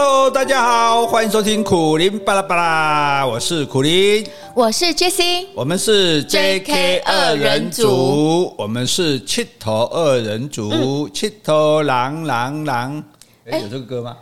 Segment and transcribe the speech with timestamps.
[0.00, 4.24] Hello，大家好，欢迎收听苦林巴拉巴拉，我是苦林，
[4.54, 13.02] 我是 Jessie，我们是 JK 二人组，我们是七头二人组，七头狼狼狼，
[13.50, 14.16] 哎，有这个歌吗？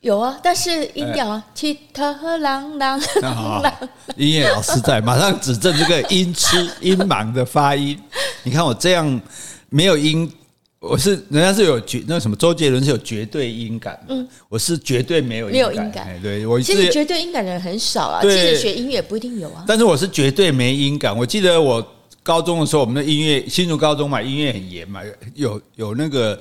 [0.00, 2.02] 有啊，但是音调啊七头
[2.38, 3.74] 狼狼狼，
[4.16, 8.00] 音乐老师在，马上指正这个音痴 音盲的发音。
[8.42, 9.20] 你看我这样
[9.68, 10.32] 没有音。
[10.80, 21.14] 我是人家是有绝那什么周杰伦是有绝对音感，嗯，我是绝对没有音感，没有音感，对我其实绝对音感的人很少啊，对，其实学音乐不一定有啊，但是我是绝对没音感。
[21.14, 21.86] 我记得我
[22.22, 25.02] 高中的时候，我们的音乐新竹高中嘛，音乐很严嘛，
[25.34, 26.40] 有有那个，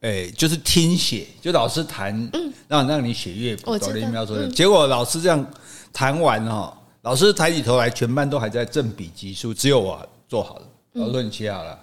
[0.00, 5.46] 哎，就是听写，就老师弹，嗯，让让你写乐谱，哆来咪发嗦，结果老师这样
[5.92, 10.62] 弹完哦，老师抬起头来，全班都还在正笔疾书，只有我做好了，
[10.94, 11.78] 老师说你写好了。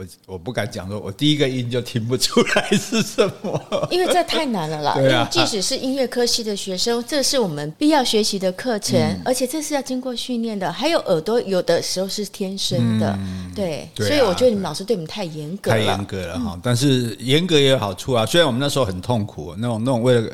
[0.00, 4.94] 我我不敢讲说，我第一个音就听不出来是什么，因为这太难了啦。
[4.98, 10.72] 对啊，即使是音乐科系的学生，这是我们必要学习的课程，而且这是要经过训练的。
[10.72, 13.18] 还有耳朵，有的时候是天生的，
[13.54, 13.86] 对。
[13.94, 16.58] 所以我觉得你们老师对你们太严格了，太严格了哈。
[16.62, 18.24] 但是严格也有好处啊。
[18.24, 20.32] 虽然我们那时候很痛苦，那种那种为了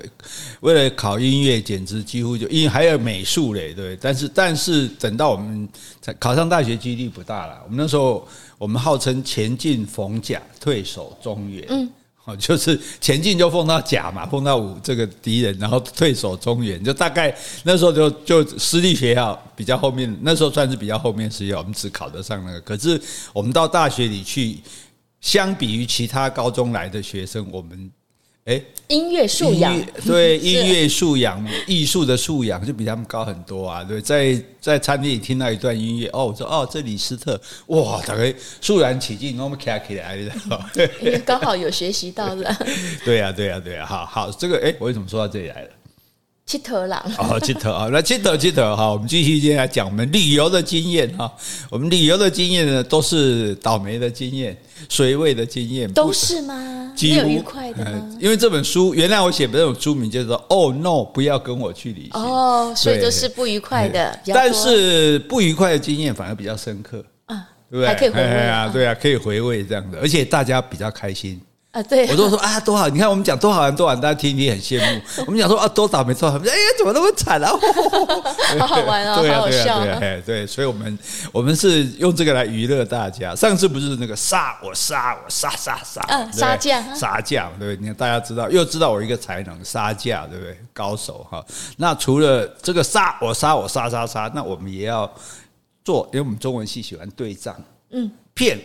[0.61, 3.97] 为了考音乐，简直几乎就因为还有美术嘞，对。
[4.01, 5.69] 但是但是等到我们
[6.21, 7.59] 考上大学，几率不大了。
[7.65, 8.25] 我们那时候。
[8.59, 11.65] 我们号称前进逢甲，退守中原。
[11.69, 11.89] 嗯，
[12.25, 17.35] 哦，就是前进就碰到甲嘛，碰到五这个敌人，然后退守中原，就大概
[17.65, 22.61] 那时候就就私立学校比较后面，那时候算是比较后面是要我们只考得上那个。
[22.63, 23.01] 可是
[23.33, 24.59] 我们到大学里去，
[25.21, 27.91] 相比于其他高中来的学生，我们。
[28.47, 33.83] 哎，音乐素养对 音乐素养、艺术的素养就比他们高很多啊！
[33.83, 40.33] 对，在在餐厅里听到一段音乐，哦，我说哦，这李斯特，哇，大概肃然起敬，我们卡起来的，
[41.01, 42.57] 因 为刚好有学习到了。
[43.05, 45.71] 对呀，对呀，对呀，好好，这个哎，我为什么说到这里来了？
[46.47, 51.29] 七头狼哦，七头啊，那七头七头哈，我们继续接下来讲我们旅游的经验哈。
[51.69, 54.57] 我们旅游的经验呢，都是倒霉的经验，
[54.89, 56.93] 水位的经验，都是吗？
[57.03, 58.17] 没有愉快的吗？
[58.21, 64.17] 因为这本书原来我写的这种书名就是说，Oh no，不要跟我去旅行哦，所以都是不愉快的。
[64.27, 67.89] 但是不愉快的经验反而比较深刻啊，对不对？
[67.89, 71.41] 还可以回味啊，对啊，可以回味这样的，而且大家比较开心。
[71.77, 72.89] 啊，对，我都说啊，多好！
[72.89, 75.03] 你看我们讲多好玩，多好玩，大家听你很羡慕。
[75.27, 77.53] 我们讲说啊，多倒霉，多倒霉，哎呀，怎么那么惨啊？
[78.59, 79.85] 好好玩哦， 好好笑。
[80.01, 80.99] 对对，所以我们
[81.33, 83.35] 我们是用这个来娱乐大家。
[83.35, 87.77] 上次不是那个杀我杀我杀杀杀，嗯，杀价杀价，对不对？
[87.77, 90.59] 你看大家知道，又知道我一个才能杀价，对不对？
[90.73, 91.45] 高手哈。
[91.77, 95.13] 那除了这个杀我杀我杀杀杀，那我们也要
[95.85, 97.55] 做，因为我们中文系喜欢对仗，
[97.91, 98.59] 嗯，骗。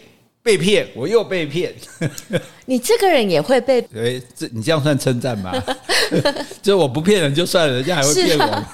[0.44, 1.74] 被骗，我又被骗。
[2.66, 3.80] 你这个人也会被？
[3.96, 5.52] 哎，这你这样算称赞吗？
[6.62, 8.66] 就我不骗人就算了，人家还会骗我。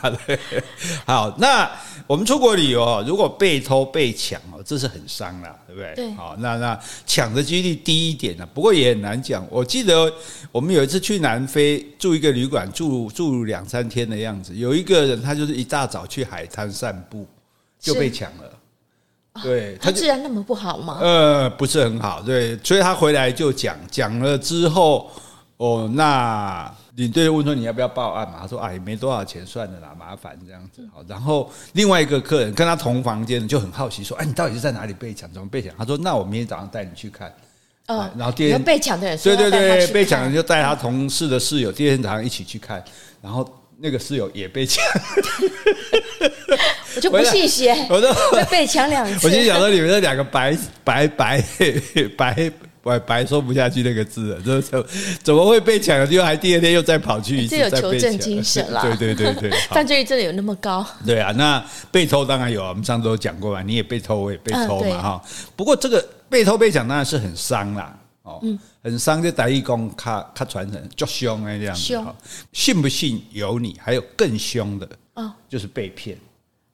[1.06, 1.70] 好，那
[2.06, 5.94] 我们出国旅游，如果被偷被抢哦，这是很伤啦，对不对？
[5.96, 6.12] 对。
[6.14, 9.46] 好，那那抢的几率低一点呢，不过也很难讲。
[9.50, 10.12] 我记得
[10.52, 17.28] 我们有一次去南非住一个旅馆，住住两三天的样子，有一个人他就是一大早去海滩散步，
[17.78, 18.54] 就被抢了。
[19.44, 21.00] 对，他治安那么不好吗？
[21.02, 25.10] 呃，不是很好，对，所以他回来就讲讲了之后，
[25.58, 28.38] 哦，那领队问说你要不要报案嘛？
[28.42, 30.82] 他说啊，也没多少钱，算了啦，麻烦这样子。
[30.94, 35.32] 好，然后另外一个客人跟他同房间的就很好奇说，哎，你到底是在哪里被抢？
[35.32, 35.72] 怎么被抢？
[35.78, 37.34] 他说，那我明天早上带你去看。
[37.88, 42.84] 嗯，然后第二天被抢的人，对对对，被抢的人就带他同事的室友，第二天早上一起去看，
[43.22, 43.50] 然后。
[43.80, 44.84] 那个室友也被抢，
[46.96, 48.10] 我就不信邪，我都
[48.50, 49.28] 被抢两次。
[49.28, 51.44] 我就想说，你们这两个白白白
[52.18, 52.52] 白
[52.82, 54.86] 白白说不下去那个字了，这怎
[55.22, 56.08] 怎么会被抢了？
[56.08, 58.82] 就还第二天又再跑去一次，这有求证精神啦。
[58.82, 60.84] 对对对对， 犯罪率真的有那么高？
[61.06, 65.22] 对啊，那被偷当然有啊，我们上次都讲过嘛，你也被偷，我也被偷嘛哈。
[65.56, 67.96] 不过这个被偷被抢当然是很伤啦。
[68.24, 68.42] 哦，
[68.88, 72.02] 很伤，就台语讲，卡卡传承，足凶哎，这样子。
[72.54, 76.18] 信不信由你，还有更凶的哦，就是被骗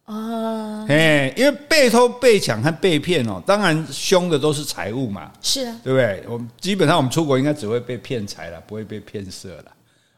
[0.05, 0.85] 哦。
[0.87, 5.31] 哎，因为被偷、被抢和被骗哦，当然凶的都是财物嘛。
[5.41, 6.23] 是啊，对不对？
[6.29, 9.65] 我们基本上我们出国应该只会被骗财了，不会被骗色了。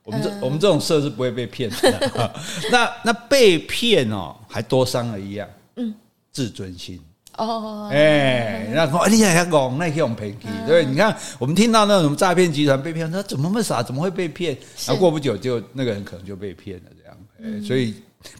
[0.03, 2.31] 我们这我们这种色是不会被骗的。
[2.69, 5.95] 那那被骗哦，还多伤了一样，嗯，
[6.33, 7.00] 自尊心。
[7.38, 14.58] 哦，哎，那说你还讲那用骗去，对，你看我们听到那种诈骗集团被骗，他怎么那么傻，怎么会被骗？
[14.86, 17.18] 然后过不久就那个人可能就被骗了，这样，
[17.62, 17.94] 哎，所以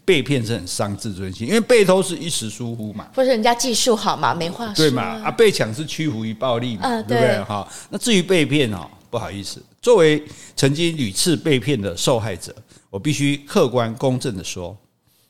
[0.04, 5.02] 被骗是很伤自尊心，因为被偷是一时疏忽嘛，或者人家技术好嘛，没话说，对嘛？
[5.24, 7.44] 啊，被抢是屈服于暴力嘛，对不对？
[7.44, 10.22] 哈，那至于被骗哦，不好意思，作为
[10.56, 12.54] 曾经屡次被骗的受害者，
[12.90, 14.76] 我必须客观公正的说，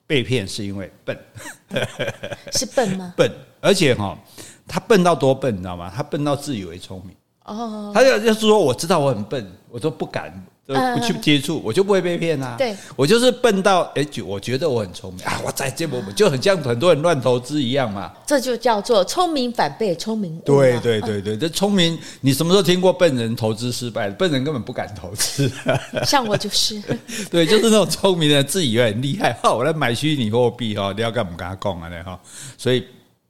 [0.06, 1.18] 被骗是因为笨，
[2.52, 3.12] 是笨吗？
[3.18, 3.30] 笨，
[3.66, 4.16] 而且哈，
[4.68, 5.92] 他笨到多笨，你知道吗？
[5.94, 7.16] 他笨到自以为聪明。
[7.44, 10.32] 哦，他要就是说我知道我很笨，我都不敢。
[10.66, 12.56] 不去接触，我就不会被骗啊。
[12.58, 18.12] 对，我就是笨到哎，我觉得我很聪明啊，我在这我就很像很多人乱投资一样嘛。
[18.26, 20.40] 这就叫做聪明反被聪明误。
[20.40, 24.10] 对对对对，这聪明，你什么时候听过笨人投资失败？
[24.10, 25.48] 笨人根本不敢投资。
[26.04, 26.82] 像我就是。
[27.30, 31.88] 对，就是那种聪明的人自以为很厉害，哈，我来买虚拟货币哈，你要干嘛跟他讲啊？
[32.04, 32.20] 哈，
[32.58, 32.84] 所以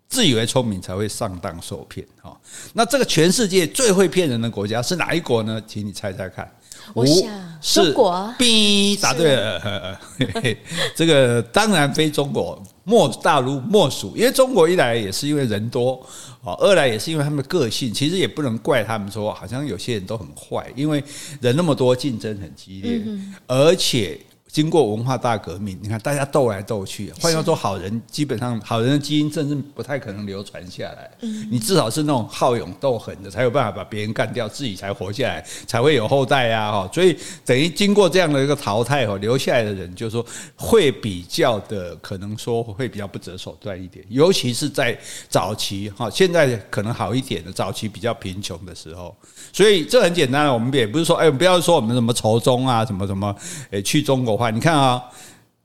[0.09, 2.39] 自以为聪明才会上当受骗哈。
[2.73, 5.61] 那这个全世界最会骗人的国家是哪一国呢？
[5.67, 6.51] 请你猜猜看。
[6.95, 7.29] 我想，
[7.61, 8.35] 中国。
[8.39, 10.01] B 答对了，
[10.95, 14.17] 这个当然非中国，莫大陆莫属。
[14.17, 16.07] 因为中国一来也是因为人多，
[16.45, 17.93] 二来也是因为他们的个性。
[17.93, 21.03] 其实也不能怪他们说，好像有些人都很坏，因为
[21.41, 23.01] 人那么多，竞争很激烈，
[23.47, 24.21] 而且。
[24.57, 31.11] 经过文化大革命，你看大家斗来斗去，换句话说，好人基本上好人的基因甚至不太可能流传下来。
[31.21, 36.73] 嗯你至少是那种好勇斗狠的，才有办法把别人干掉，自己才活下来，才会有后代啊！
[36.73, 37.15] 哈，所以
[37.45, 40.25] 等于经过这样的一个淘汰哦，留下来的人就是说
[40.55, 44.99] 会比较的，可能说会比较不择手段一点，尤其是在
[45.29, 49.15] 早期哈，现在可能好一点的，早期比较贫穷的时候。
[49.53, 53.37] 所以这很简单，我们也不是说，哎，不要说我们什么仇中啊，什么什么，
[53.71, 54.46] 哎，去中国化。
[54.51, 55.03] 你看啊，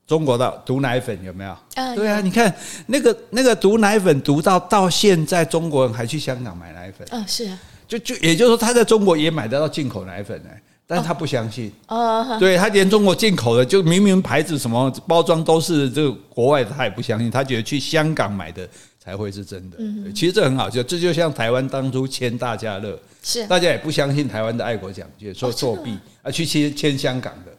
[0.06, 1.56] 中国的毒奶粉有没有？
[1.94, 2.54] 对啊，你看
[2.86, 7.06] 那个那个毒奶粉，毒到到现在，中国人还去香港买奶粉。
[7.10, 7.58] 嗯，是啊，
[7.88, 10.50] 就就也就是说，他在中国也买得到进口奶粉呢，
[10.86, 11.72] 但是他不相信。
[11.88, 18.68] 哦，对，他连中国进口的，就明明牌子什么包装都是这个国外的，他也不相信，他觉得去香港买的
[19.02, 19.76] 才会是真的。
[19.80, 22.98] 嗯，其实这很好笑，这就像台湾当初签大家乐。
[23.22, 27.52] 是，大家也不相信台湾的爱国奖券，说作弊啊，去签签香港的，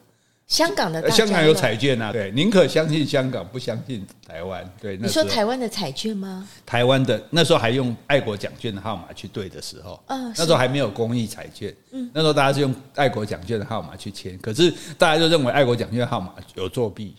[0.47, 4.63] 香港的，香港有彩券啊，对，宁可相信香港，不相信台湾。
[4.79, 6.47] 对，你说台湾的彩券吗？
[6.65, 17.15] 台湾的那时候还用爱国奖券的号码去对的时候，嗯那时候还没有公益彩券，嗯，那时候大家是用爱国奖券的号码去签，可是大家就认为爱国奖券号码有作弊。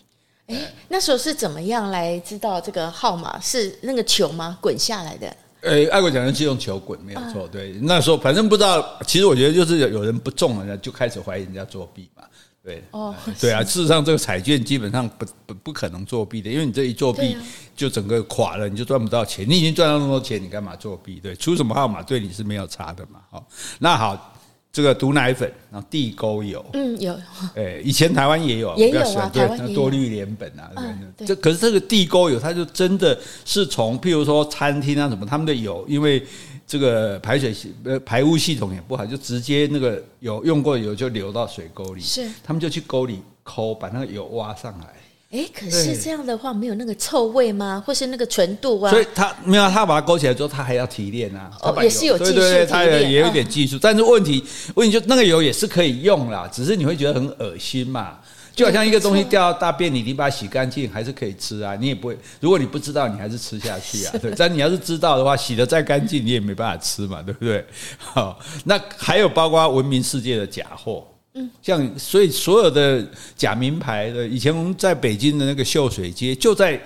[0.46, 0.56] 哎，
[0.88, 4.56] 那时候是怎么样来知道这个号码是那个球吗？
[4.60, 5.36] 滚下来的？
[5.62, 7.48] 诶，爱国奖券是用球滚，没有错。
[7.48, 8.98] 对，那时候反正不知道。
[9.06, 12.22] 其实我觉得就是有人不中了，就开始怀疑人家作弊嘛。
[12.64, 13.62] 对，哦，对啊。
[13.62, 17.36] 事实上，这个彩券基本上不不不可能作弊的，因为你这一作弊，
[17.76, 19.44] 就整个垮了，你就赚不到钱。
[19.46, 21.20] 你已经赚到那么多钱，你干嘛作弊？
[21.20, 23.20] 对，出什么号码对你是没有差的嘛。
[23.30, 23.46] 好，
[23.78, 24.30] 那好。
[24.74, 27.16] 这个毒奶粉，然后地沟油，嗯，有，
[27.54, 30.68] 哎，以前台湾也有，也有啊，台湾多氯联苯啊，
[31.16, 36.20] 对，这可是这个地沟油，它就真的是从，譬如说餐厅啊什么，他们的油，因为
[36.66, 44.86] 这个排水系呃排污系统也不好，就直接那个有用过的油就流到水沟里，是，他们就去沟里抠，把那个油挖上来。
[45.30, 47.82] 哎，可是这样的话没有那个臭味吗？
[47.84, 48.88] 或是那个纯度啊？
[48.88, 51.50] 所以他没有，他把它勾起来之后，他还要提炼啊。
[51.60, 53.76] 哦，也是有技术，对对对，他也有点技术。
[53.82, 54.44] 但是问题，
[54.76, 58.20] 问题就那个油也是可以用啦，只是你会觉得很恶心嘛。
[58.54, 61.74] 就好像一个东西掉到大便里，你把它洗干净还是可以吃啊。
[61.74, 64.14] 你也不会，如果你不知道，你还是吃下去啊。
[64.22, 67.64] 对，但你要是知道的话，洗得再干净，你也没办法吃嘛，对不对？
[67.98, 71.04] 好，那还有包括文明世界的假货。
[71.36, 73.04] 嗯，像所以所有的
[73.36, 76.80] 假名牌的，以前我们在北京的那个秀水街，就在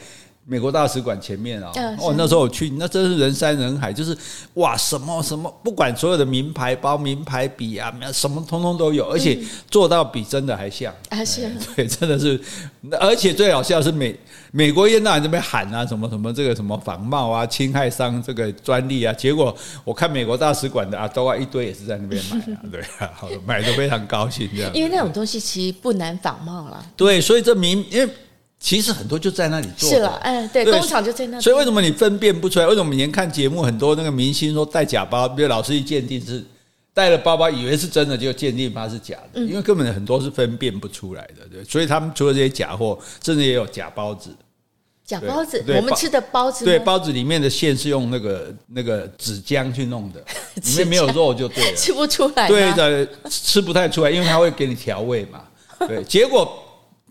[0.50, 1.70] 美国大使馆前面啊。
[2.00, 4.16] 哦，那时候我去，那真是人山人海，就是
[4.54, 9.38] 哇，什么什么，不管所有的名牌包、名牌笔啊，什么通通都有，而且
[9.70, 10.92] 做到比真的还像。
[11.10, 12.40] 啊，是， 对，真的是，
[12.98, 14.18] 而且最好笑是美。
[14.50, 24.72] 美国一到你这边喊啊，什么什么这个什么仿冒啊，侵害商这个专利啊，结果我看美国大使馆的啊，都啊一堆也是在那边买啊， 对啊，好买的非常高兴这样。
[24.72, 26.82] 因为那种东西其实不难仿冒了。
[26.96, 28.10] 对，所以这名因为
[28.60, 29.88] 其实很多就在那里做。
[29.88, 31.42] 是了，哎，对，工厂就在那里。
[31.42, 32.66] 所以为什么你分辨不出来？
[32.66, 36.44] 为什么以前看节目很多那个明星说带假包，比如老师一鉴定是。
[36.94, 41.62] 带了包包，以为是真的，就鉴定它是假的，因为根本很多是分辨不出来的，对。
[41.62, 44.30] 所以他们除了这些假货，甚至也有假包子。
[45.04, 50.20] 假包子，我们吃的包子，对，包子里面的馅是用那个那个纸浆去弄的，
[50.60, 52.48] 里面没有肉就对了， 吃不出来。
[52.48, 55.44] 对的，吃不太出来，因为它会给你调味嘛。
[55.86, 56.60] 对，结果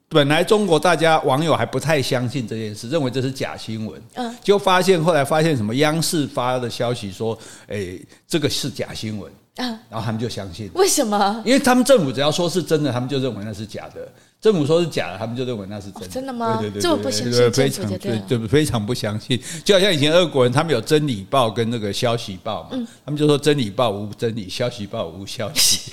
[0.10, 4.02] 本来中国大家网友还不太相信这件事，认为这是假新闻。
[4.14, 7.38] 嗯，就发现后来发现什么央视发的消息说，
[7.68, 9.32] 哎，这个是假新闻。
[9.58, 10.70] 啊，然后他们就相信。
[10.76, 11.42] 为什么？
[11.44, 14.02] 因为他们政府只要说是真的，他们就认为那是假的；
[14.40, 16.08] 政府说是假的，他们就认为那是真的。
[16.08, 16.58] 真的吗？
[16.62, 19.42] 对对对，这么不相信，非常对，对，非常不相信。
[19.66, 22.70] 就好像以前俄国人，他们有真理报跟那个消息报嘛，
[23.04, 25.92] 他们就说真理报无真理，消息报无消息。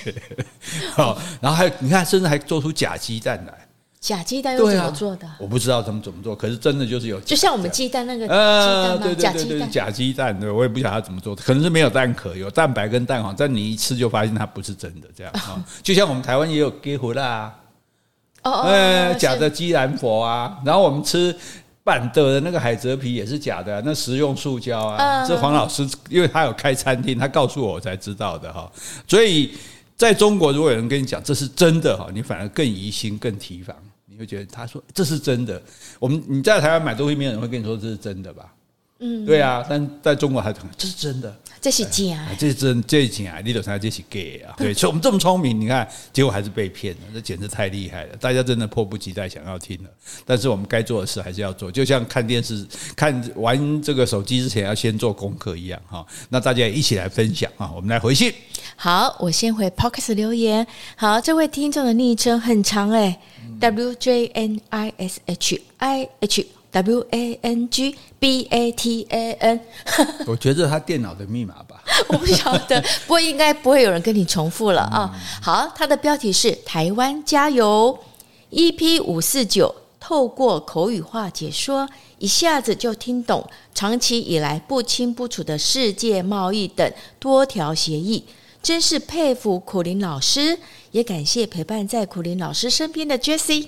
[0.92, 3.66] 好， 然后还有你看，甚至还做出假鸡蛋来。
[4.04, 5.26] 假鸡蛋又怎么做的？
[5.38, 17.50] 我不知道他们怎么做，可是真的就是有，就像我们鸡蛋那个鸡蛋嘛，假鸡蛋，假鸡蛋，对，我也不晓得他怎么做的，可能是没有蛋壳，有蛋白跟蛋黄，但你一吃就发现它不是真的，这样啊， 就像我们台湾也有给胡啦，
[18.42, 21.34] 哦哦，假的鸡兰佛啊，然后我们吃
[21.82, 28.70] 板的那个海蜇皮也是假的，那食用塑胶啊，这黄老师因为他有开餐厅，他告诉我我才知道的哈，
[29.08, 29.54] 所以
[29.96, 33.74] 在中国如果有人跟你讲这是真的哈，你反而更疑心，更提防。
[34.14, 35.60] 你会觉得他说这是真的，
[35.98, 38.54] 我们你在台湾买东西，没有人会跟你说这是真的吧？
[39.00, 44.54] 嗯，对啊，但在中国还这是真的，这是假，这是真，这是假，你都猜这是 gay 啊？
[44.56, 48.16] 对，所以我们这么聪明，你看结果还是被骗了，这简直太厉害了！
[48.18, 49.90] 大家真的迫不及待想要听了，
[50.24, 56.06] 但是我们该做的事还是要做，就像看电视、看玩这个手机之前要先做功课一样哈。
[56.28, 58.32] 那大家也一起来分享啊，我们来回信。
[58.76, 60.64] 好，我先回 Podcast 留言。
[60.96, 63.20] 好，这位听众的昵称很长哎。
[63.64, 69.32] W J N I S H I H W A N G B A T A
[69.32, 69.60] N，
[70.28, 75.10] 我觉得他电脑的密码吧， 我不晓得，不过应该不会有人跟你重复了啊。
[75.40, 77.98] 好，它的标题是“台湾加油
[78.50, 88.26] ”，EP 五四九，透过口语化解说，一下子就听懂长期以来不清不楚的世界贸易等多条协议。
[88.62, 90.58] 真是佩服苦林老师，
[90.94, 93.66] 也感谢陪伴在苦苓老师身边的 Jesse，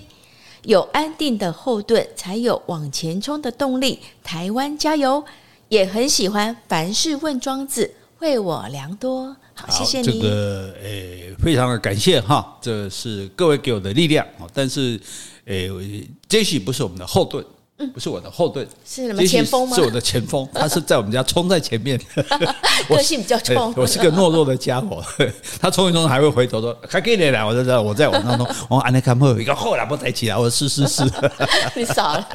[0.63, 3.99] 有安定的后盾，才有往前冲的动力。
[4.23, 5.25] 台湾加油！
[5.67, 9.35] 也很喜欢凡事问庄子，惠我良多。
[9.53, 10.21] 好，谢谢你。
[10.21, 14.25] 这个诶，非常的感谢哈，这是各位给我的力量。
[14.53, 14.97] 但是
[15.43, 15.69] 诶
[16.29, 17.45] ，Jesse 不是我们的后盾。
[17.79, 19.75] 嗯，不是我的后盾，是什么前锋吗？
[19.75, 21.99] 是我的前锋， 他是在我们家冲在前面。
[22.89, 25.03] 个性比较冲，我是个懦弱的家伙。
[25.61, 28.47] 他冲一冲还会回头说：“还给你来。”我就知道我在往当中。
[28.67, 31.03] 我安内看后有一个后来不抬起来，我说：“是是是。”
[31.75, 32.27] 你少了，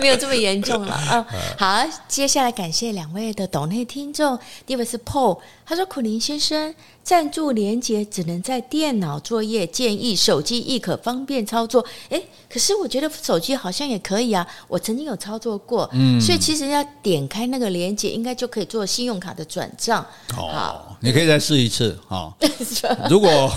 [0.00, 1.26] 没有这么严重了啊。
[1.58, 6.74] 好，接下来感谢两位的抖内听众，第一位是 Paul，他说：“苦林先生。”
[7.06, 11.84] 赞助连接只能在电脑作业，建议手机亦可方便操作。
[12.08, 12.20] 诶，
[12.52, 20.04] 可是我觉得手机好像也可以啊，我曾经有操作过，嗯，所以其实要点开那个连接，应该就可以做信用卡的转账。
[20.36, 22.34] 哦，好，你可以再试一次哈。
[23.08, 23.48] 如果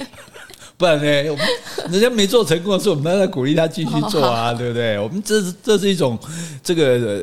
[0.78, 1.46] 不然呢，我们
[1.90, 4.98] 人家没做成功的时候，我们还在鼓励他继续做啊，对不对？
[4.98, 6.18] 我们这是这是一种
[6.64, 7.22] 这个。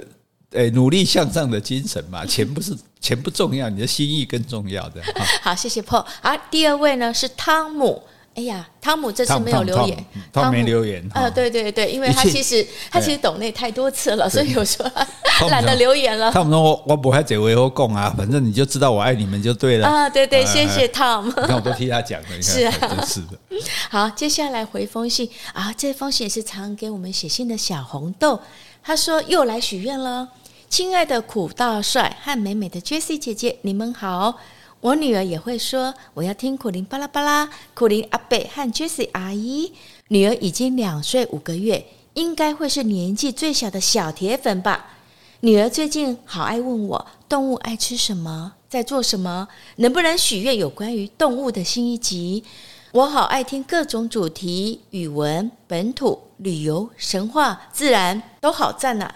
[0.56, 5.02] 诶，努力向上的精神嘛， 钱不是钱不重要，你的心意更重要的。
[5.44, 6.06] 好，谢谢 Paul。
[6.22, 8.02] 啊，第二位呢是汤姆。
[8.36, 11.02] 哎呀，汤姆这次没有留言，他没留言。
[11.14, 16.30] 呃，对对对，因为他其实他其实懂内太多次了，所以有时候懒得留言了。
[16.34, 21.30] 汤姆说：“我我不会这为我讲啊，反正你就知道我爱你们就对了。”啊，对对，谢谢汤姆。
[21.30, 23.40] 你看我都替他讲了，你看，是啊，真是的。
[23.90, 28.38] 好，接下来回封信啊，这封信也是常给我们写信的小红豆，
[28.84, 30.28] 他说又来许愿了。
[30.76, 34.36] 亲爱的苦大帅和美美的 Jessie 姐姐，你们好！
[34.82, 39.72] 我女儿也会说，我要听苦苓巴拉巴拉，苦苓阿贝和 Jessie 阿姨。
[40.10, 44.88] 女儿已经两岁五个月，应该会是年纪最小的小铁粉吧。
[45.40, 52.44] 女儿最近好爱问我，动物爱吃什么，在做什么，能不能许愿有关于动物的新一集？
[52.92, 59.16] 我好爱听各种主题，语文、本土、旅游、神话、自然，都好赞呐。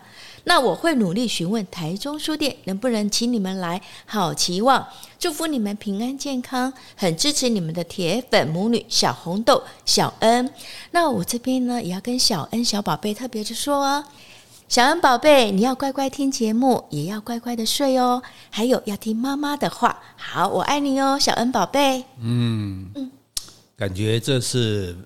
[0.49, 4.87] 那我会努力询问台中书店能不能请你们来，好期望，
[5.19, 10.51] 祝福你们平安健康，很支持你们的铁粉母女小红豆小恩。
[10.89, 14.03] 那我这边呢也要跟小恩小宝贝特别的说哦，
[14.67, 20.01] 小恩宝贝，你要乖乖听节目，也要乖乖的睡哦，还有要听妈妈的话。
[20.17, 22.03] 好，我爱你哦，小恩宝贝。
[22.19, 23.11] 嗯嗯，
[23.77, 24.97] 感觉这是。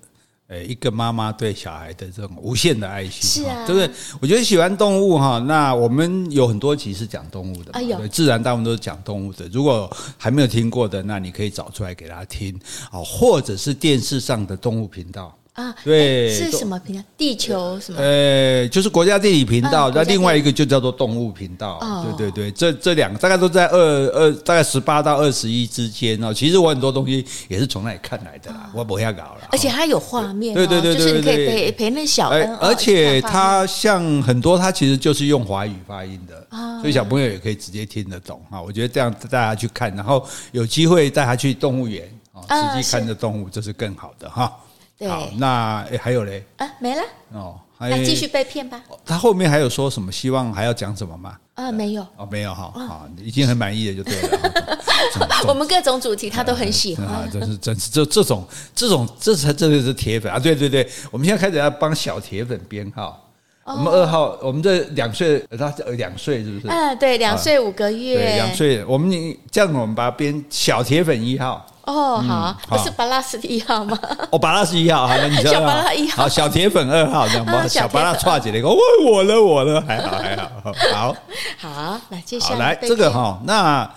[0.48, 3.90] 诶，一个妈妈对小孩的这种无限的爱心，是啊，对不对？
[4.20, 9.48] 我觉得喜欢动物哈，那我们有很多集是讲动物的，哎呦，自然大部分都是讲动物的。
[9.48, 12.54] 如果还没有听过的，那你可以找出来给他听
[12.90, 17.02] 啊，或者是电视上的动物频道啊，对，是什么频道？
[17.16, 17.98] 地球什么？
[18.00, 21.78] 呃，就是国家地理频道，那另外一个就叫做动物频道。
[22.18, 26.34] 对对对，这这两个大概都在二二，大概十八到二十一之间哦。
[26.34, 29.48] 其实我很多东西也是从那里看来的啦，我不要搞了。
[29.52, 32.56] 而且它有画面，对对对对，就是你可以陪陪那小恩。
[32.56, 36.44] 而且它像很多，它其实就是用华语发音的，
[36.80, 38.60] 所以小朋友也可以直接听得懂哈。
[38.60, 42.08] 我觉得这样带他去看，然后有机会带他去动物园
[42.48, 44.52] 啊，实际看着动物，这是更好的哈。
[44.98, 46.44] 对，好，那还有嘞？
[46.56, 48.80] 啊，没了哦，还继续被骗吧。
[49.04, 50.12] 他后面还有说什么？
[50.12, 51.36] 希望还要讲什么吗？
[51.54, 54.38] 啊，没有哦，没有哈，好，已经很满意了，就对了。
[55.46, 60.38] 我们各种主题他都很喜欢，啊，真是真是这这种这种这才真的是铁粉啊！
[60.38, 63.20] 对对对，我们现在开始要帮小铁粉编号。
[63.64, 66.68] 我们二号，我们这两岁，他两岁是不是？
[66.68, 68.84] 嗯，对，两岁五个月，对，两岁。
[68.84, 71.64] 我们你这样，我们把它编小铁粉一号。
[71.86, 73.98] 哦，好，不是巴拉斯一号吗？
[74.30, 75.58] 哦，巴拉斯一号，好，那你 知道吗？
[75.60, 77.64] 小巴拉一号，好，小铁粉二号，这样吧。
[77.68, 78.76] 小巴拉串起来，我
[79.06, 81.16] 我了我了， 还好还好，好，
[81.58, 83.90] 好，来接下来来这个哈，那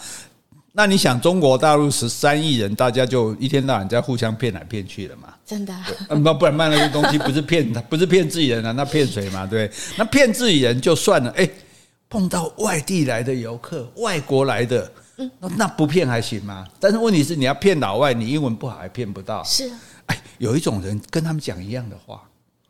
[0.74, 5.30] 那你想，中国大陆十三亿人，大家就一天到晚在互相骗来骗去的嘛？
[5.46, 5.74] 真的？
[6.10, 9.46] 那，不，不然卖那些东西不是骗他，不是骗自己人啊，那骗谁嘛？
[9.50, 11.50] 对，那骗自己人就算了，哎，
[12.10, 14.92] 碰到外地来的游客，外国来的。
[15.18, 16.66] 嗯，那那不骗还行吗？
[16.80, 19.44] 但是问题是，你要骗老外，你英文不好还骗不到。
[19.44, 19.70] 是，
[20.06, 22.22] 哎，有一种人跟他们讲一样的话。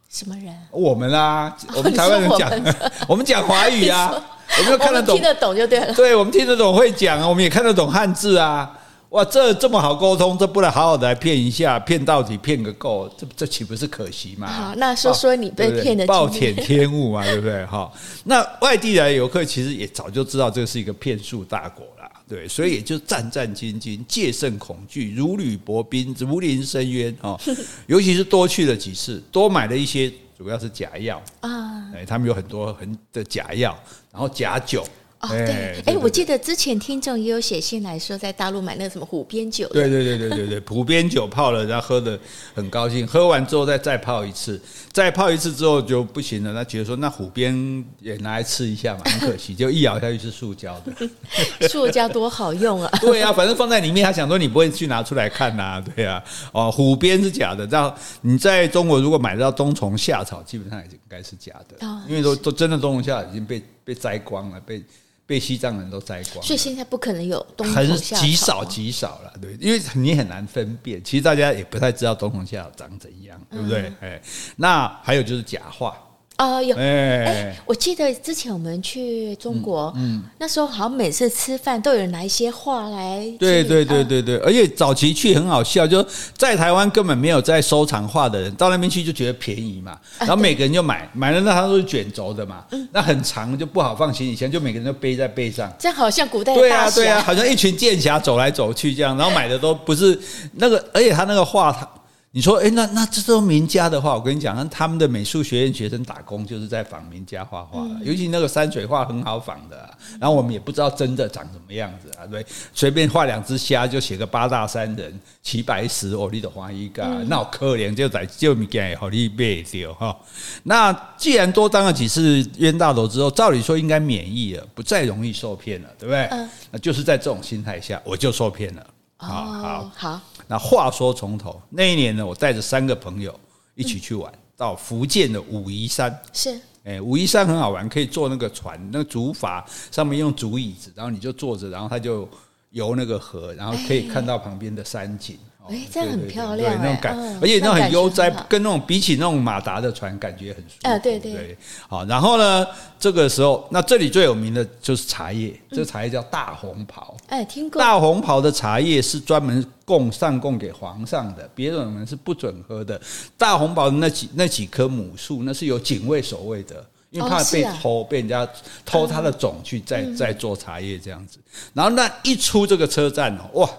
[0.10, 0.56] 什么人？
[0.72, 2.52] 我们啊，我们台湾人讲，
[3.08, 4.10] 我们讲华语啊，
[4.58, 5.94] 我们就看得懂，听得懂就对了。
[5.94, 8.80] 对，我们听得懂会讲啊，我们也看得懂汉字啊。
[9.10, 14.48] 哇，这这么好沟通，这不能好好的来骗一下，骗到底，骗个够，这这岂不是可惜吗？
[14.48, 17.66] 好，那说说你被骗的暴殄天物嘛，对不对？
[17.68, 17.90] 哈，
[18.26, 21.97] 那外地来游客其实也早就知道这是一个骗术大国了，
[22.28, 27.40] 对，所以也就战战兢兢，戒慎恐惧，如履薄冰，如临深渊啊。
[27.88, 33.78] 尤其是多去了几次，多买了一些，主要是假药啊，哎，他们有很多很的假药，
[34.12, 34.86] 然后假酒。
[35.20, 39.68] 哦，对，哎，我记得之前听众也有写信来说，在大陆买那个什么虎鞭酒。
[39.70, 42.20] 对对对对对对，虎鞭酒泡了，然后喝的
[42.54, 46.54] 很高兴，喝完之后再再泡一次，再泡一次之后就不行了。
[46.54, 51.10] 那觉得说，那虎鞭也拿来吃一下嘛，很可惜，就一咬下去是塑胶的。
[51.68, 53.00] 塑胶多好用啊！
[53.02, 56.24] 对啊，反正放在里面，他想说你不会去拿出来看呐，对啊。
[56.52, 64.84] 哦，虎鞭是假的，然后你在中国如果买到冬虫夏草，基本上也应该是假的，因为都都真的冬虫夏草已经被被摘光了，被。
[65.28, 71.04] 被西藏人都摘光，所以现在不可能有冬虫夏草，很极少极少了，对，因为你很难分辨。
[71.04, 73.88] 其实大家也不太知道冬虫夏草长怎样，对不对？
[74.00, 74.22] 哎、嗯，
[74.56, 75.96] 那还有就是假话。
[76.38, 76.76] 哦，有。
[76.78, 86.06] 哎，我记得之前我们去中国，嗯，那时候好像每次吃饭都有人拿一些画来，对对对对对，而且早期去很好笑，就
[86.38, 100.20] 在台湾根本没有在收藏画的人，到那边去就觉得便宜嘛，然后每个人就买， 买了那它都是卷轴的嘛，那很长就不好放行李箱，就每个人都背在背上，这样好像古代对啊对啊，好像一群剑侠走来走去这样，然后买的都不是
[100.54, 101.90] 那个，而且他那个画他。
[102.38, 112.46] 你说，哎，那那这都名家的话，我跟你讲，那他们的美术学院学生打工就是在仿名家画画，尤其那个山水画很好仿的，然后我们也不知道真的长什么样子啊，对，
[112.76, 120.16] 随便画两只虾就写个八大山人齐白石，哦，你的画一个，那好可怜，就在就物件好你卖掉哈。
[120.62, 126.30] 那既然多当了几次冤大头之后，照理说应该免疫了，不再容易受骗了，对不对？
[126.70, 128.86] 那就是在这种心态下，我就受骗了。
[129.20, 130.22] 好好好。
[130.48, 133.38] 那话说从头，那一年呢，我带着三个朋友
[133.76, 136.22] 一起去玩，到福建的武夷山。
[136.32, 142.28] 是，哎，武夷山很好玩，可以坐那个船，那个竹筏上面用竹椅子，然后你就坐着，然后他就
[142.72, 145.38] 游那个河，然后可以看到旁边的山景。
[145.57, 145.57] 哎，
[145.92, 150.90] 这样很漂亮，那种感，而且那种很悠哉，跟那种比起那种马达的船，感觉很舒服。
[150.90, 151.58] 啊，对对。
[151.88, 152.68] 好，然后呢，
[153.00, 157.16] 这个时候，那这里最有名的就是茶叶，这茶叶叫大红袍。
[157.28, 157.80] 哎，听过。
[157.80, 163.00] 大红袍的茶叶是专门供上供给皇上的，别人是不准喝的。
[163.38, 168.48] 大红袍的那几那几棵母树，那是有警卫守卫的，因为怕被偷，被人家
[168.86, 171.40] 偷他的种去再再做茶叶这样子。
[171.74, 173.70] 然后那一出这个车站哦，哇！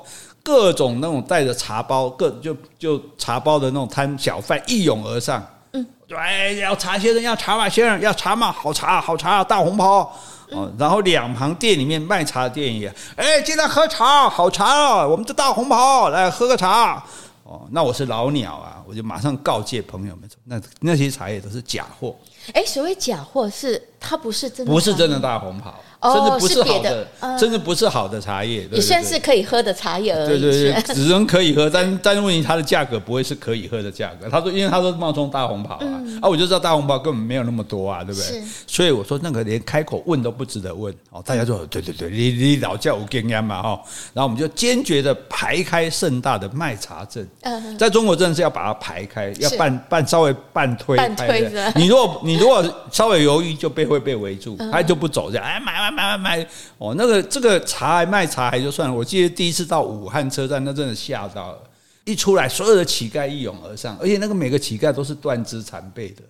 [0.48, 10.10] 各种那种带着茶包，各就就茶包的那种摊小贩一涌而上，嗯，对，要茶先生，要茶嘛，先生要茶嘛，好茶，好茶，大红袍
[10.50, 10.72] 哦。
[10.78, 17.04] 然后两旁店里面卖茶的店也，哎，进来喝茶，好茶，我们这大红袍来喝个茶
[17.44, 17.68] 哦。
[17.70, 22.16] 那我是老鸟啊，我就马上告诫朋友们，那那些茶叶都是假货。
[22.54, 25.74] 哎，所谓假货是它不是真的，不是真的大红袍。
[26.00, 30.28] 甚至不是好的，甚至不是好的茶叶，也算是可以喝的茶叶而已。
[30.28, 34.28] 对对对， 只能可以喝，但但是问题它的价格不会是可以喝的价格。
[34.30, 38.40] 他说，因为他说冒充大红袍啊，啊，我就知道大红袍根本没有那么多啊，对不对？
[38.64, 41.20] 所以我说那个连开口问都不值得问哦。
[41.26, 43.82] 大家说对对对，你你老叫我跟烟嘛哈，
[44.14, 47.28] 然后我们就坚决的排开盛大的卖茶阵。
[47.76, 51.68] 在中国真的是要把它排开，要半半稍微半推，半推着。
[51.74, 55.78] 你如果你如果稍微犹豫，就被会被围住，他就不走这样，哎买。
[55.78, 56.46] 买买买买
[56.76, 58.94] 哦，那个这个茶卖茶还就算了。
[58.94, 61.58] 我记得第一次到武汉车站，那真的吓到了。
[62.04, 66.22] 一出来，所有的乞丐一拥而上，而且那个每个乞丐都是断肢残背的。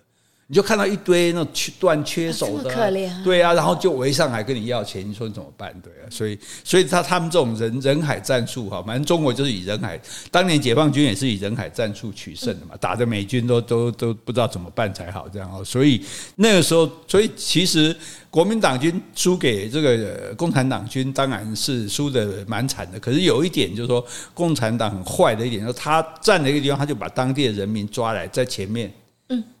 [0.51, 5.71] 你就看到一堆那缺断缺手的，可怜，对啊，然后就围上来跟你要钱，你说你怎么办？
[5.83, 16.03] 对啊，所以所以他他们这种人人海战术哈，反正中国就是以人海，当年解放军也是以人海战术取胜的嘛，打的美军都都都不知道怎么办才好，这样哦，所以
[16.37, 17.95] 那个时候，所以其实
[18.31, 22.99] 国民党军输给这个共产党军，当然是输的蛮惨的。
[22.99, 28.93] 可是有一点就是说，共产党很坏的一点，就是他占了一个地方，他就把当地的人民抓来在前面，嗯。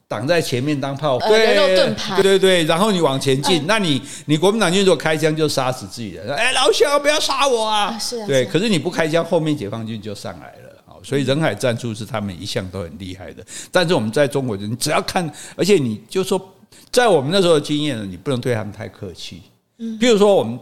[0.09, 7.95] 挡在前面当炮，对，人肉盾牌，对对对，然后你往前进，那你你国民党军如果开枪就杀死自己人，哎，老乡不要杀我啊！
[7.99, 13.45] 是，对，可是你不开枪，后面解放军就上来了，所以人海战术是他们一向都很厉害的。
[13.71, 16.41] 但是我们在中国人，你只要看，而且你就说，
[16.91, 19.43] 在我们那时候的经验呢，你不能对他们太客气。
[19.77, 20.57] 嗯，比如说我们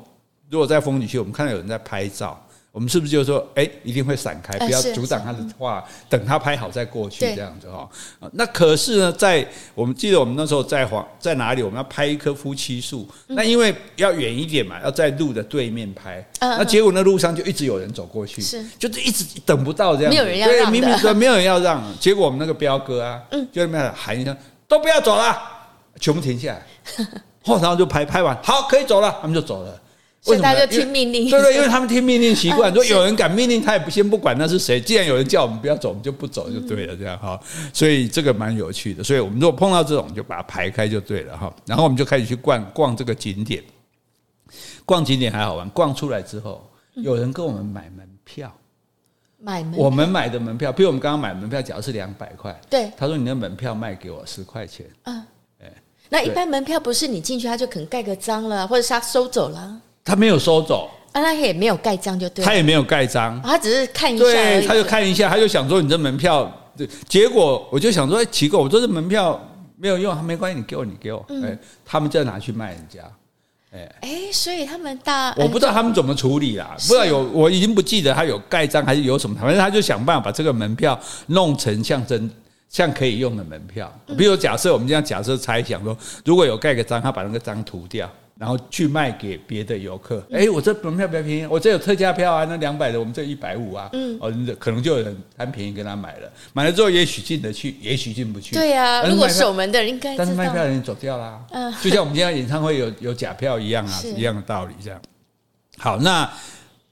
[0.49, 2.38] 如果在风景区，我们看到有人在拍照。
[2.71, 7.89] 我们是不是就说，哎、欸，一定会闪开，不要阻挡他的话，等他拍好再过去这样子哈？
[8.34, 11.63] 那可是呢，在我们记得我们那时候在黄在哪里？
[11.63, 16.23] 我们要拍一棵夫妻树，那因为要远一点嘛，要在路的对面拍。
[16.39, 20.71] 那结果那路上就一直有人走过去，是就是一直等不到这样，没有人要让的。
[20.71, 23.19] 明明说没有人要让，结果我们那个彪哥啊，
[23.51, 25.36] 就那边喊一声，都不要走了，
[25.99, 26.63] 全部停下来，
[27.43, 29.82] 然后就拍拍完，好，可以走了，他们就走了。
[30.28, 32.72] 所以他就听命令，对对，因为他们听命令习惯。
[32.76, 34.80] 说有人敢命令，他也不先不管那是谁。
[34.80, 37.40] 既然有人叫我们不要走，我们就不走就对了，这样哈。
[37.74, 39.04] 所以这个蛮有趣的。
[39.04, 41.54] 所以我们如果碰到这种，就把它排开就对了哈。
[41.66, 43.63] 然后我们就开始去逛逛这个景点，
[44.86, 45.70] 逛景点还好玩。
[45.70, 48.52] 逛出来之后，有人跟我们买门票，
[49.40, 55.24] 买门，我们买的门票，比如我们刚刚买门票，假如是两百块，对，他说你的门票卖给我十块钱，嗯，
[55.62, 55.72] 哎，
[56.10, 59.82] 那一般门票不是你进去他就可能盖个章了，或者是他收走了。
[60.08, 62.46] 他没有收走，啊，他也没有盖章，就对。
[62.46, 64.24] 他也没有盖章，他只是看一下。
[64.24, 69.38] 对，他就看一下，他就想说你这门票，对，结果我就想说，哎，奇怪，我说这门票
[69.76, 73.02] 没有用，他没关系，你给我，你给我，哎，他们就要拿去卖人家，
[73.74, 82.32] 哎，哎，所以他们大，我不知道他们怎么处理啦，不知道有，我已经不记得他有盖章还是有什么，反正他就想办法把这个门票弄成像真
[82.70, 83.91] 像可以用的门票。
[84.17, 88.10] 比如假设我们这样假设猜想说，如果有盖个章，他把那个章涂掉。
[88.39, 98.54] 然后去卖给别的游客，哎，我这门票比较便宜，我这有特价票啊，那两百的我们这一百五啊，嗯，哦，可能就有人贪便宜跟他买了，买了之后也许进得去，也许进不去。
[98.54, 105.02] 对呀，如果守门的人应该，但是卖票的人走掉啦，嗯，就像我们今天演唱会有有假票一样啊，一样的道理这样。
[105.80, 106.32] 好，那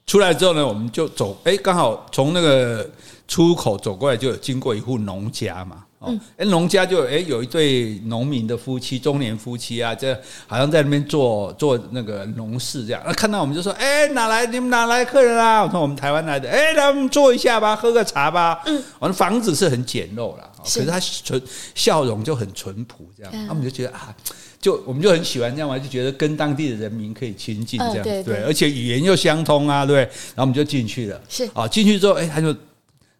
[0.08, 2.90] 出来之后呢，我们就走，哎，刚好从那个
[3.28, 5.85] 出口走过来，就有经过一户农家嘛。
[6.08, 10.14] 嗯，哎，农家就哎有一对农民的夫妻，中年夫妻啊，这
[10.48, 13.02] 好像在那边做做那个农事这样。
[13.06, 15.64] 那看到我们就说，哎，哪来你们哪来客人啊？
[15.64, 18.62] 我说我们台湾来的，哎，来我们坐一下吧，喝个茶吧。
[18.66, 21.42] 嗯，我的房子是很简陋啦，可是他纯
[21.74, 24.16] 笑容就很淳朴，这样，他们就觉得啊，
[24.60, 29.98] 就我们就很喜欢这样嘛，就觉得跟当地的人民可以亲近这样，对对，而且语言又相通啊，对。
[29.98, 32.56] 然后我们就进去了，是啊，进去之后，哎，他就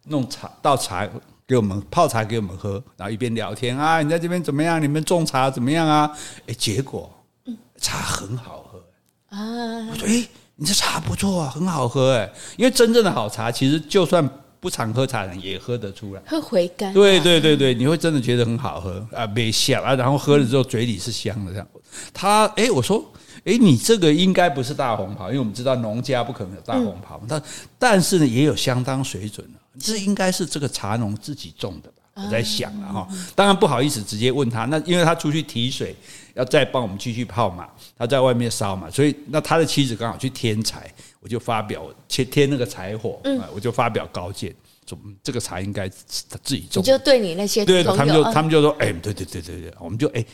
[0.08, 1.08] 弄茶倒茶。
[1.46, 4.82] 给我们泡茶给我们喝，然后一边聊天啊，你在这边怎么样？
[4.82, 6.10] 你们种茶怎么样啊？
[6.48, 7.08] 哎，结果
[7.80, 8.78] 茶很好喝
[9.28, 9.86] 啊！
[9.90, 12.28] 我说哎，你这茶不错啊，很好喝哎。
[12.56, 14.28] 因为真正的好茶，其实就算
[14.58, 16.92] 不常喝茶的人也喝得出来，喝回甘。
[16.92, 21.68] 对对对对，你会真的觉得很好喝啊，没香啊，然后喝了之后嘴里是香的这样。
[22.12, 23.04] 他哎，我说
[23.44, 27.42] 哎，你这个应该不是大红袍，因为我们知道农家不可能有大红袍，但
[27.78, 29.60] 但是呢，也有相当水准的。
[29.78, 32.22] 这应该是这个茶农自己种的吧？
[32.24, 35.94] 我在想了哈，当然不好意思直接问他，那因为他出去提水，
[36.34, 43.20] 要再帮我们继续泡嘛，他在外面烧嘛，所以那他的妻子刚好去添柴，我就发表添添那个柴火，
[43.54, 44.54] 我就发表高见，
[44.88, 46.82] 说这个茶应该是他自己种。
[46.82, 50.24] 你就对你那些对，他们就他们就说，哎，对对对对对，我们就哎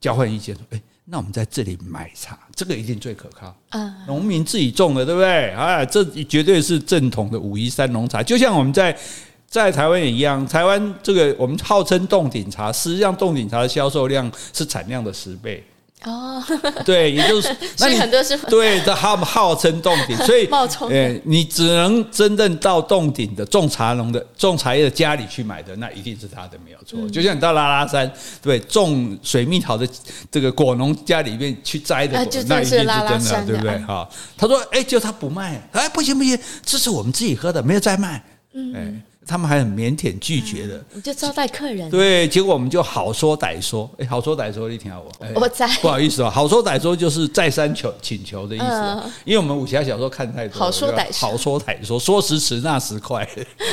[0.00, 0.80] 交换意见说，哎。
[1.12, 3.96] 那我们在这里买茶，这个一定最可靠啊！
[4.06, 5.50] 农民自己种的，对不对？
[5.50, 8.22] 啊，这绝对是正统的武夷山农茶。
[8.22, 8.98] 就像我们在
[9.46, 15.62] 在台湾也一样，台湾这个我们号称冻顶茶，实际上冻顶茶的销售量是产量的十倍。
[16.04, 16.42] 哦，
[16.84, 26.98] 对，也就是， 那你很多是对，的号号称洞顶，所以 冒充，哎，你只能真正到洞顶的种茶农的种茶叶的家里去买的，那一定是他的没有错。
[27.00, 28.10] 嗯、就像你到拉拉山，
[28.42, 29.86] 对，种水蜜桃的
[30.30, 33.78] 这个果农家里面去摘的果，啊、那一定是真的，对不对？
[33.80, 38.22] 哈，他说，哎，就他不卖，哎，不行不行，这是我们自己喝的，没有再卖，
[38.54, 39.11] 嗯，哎。
[39.26, 41.88] 他们还很腼腆拒绝的，你就招待客人。
[41.90, 53.26] 对，结果我们就好说歹说，哎，好说歹说，你听下我，我在，不好意思啊，好说歹说就是再三求请求的意思，因为我们武侠小说看太多，好说歹说，好说歹说，说时迟那时快，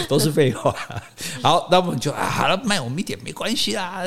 [0.07, 0.73] 都是废话。
[1.41, 4.03] 好，那我们就啊，好了，卖我们一点没关系啦。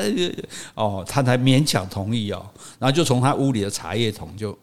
[0.75, 2.43] 哦，他才勉强同意哦，
[2.79, 4.57] 然后就从他屋里的茶叶桶就。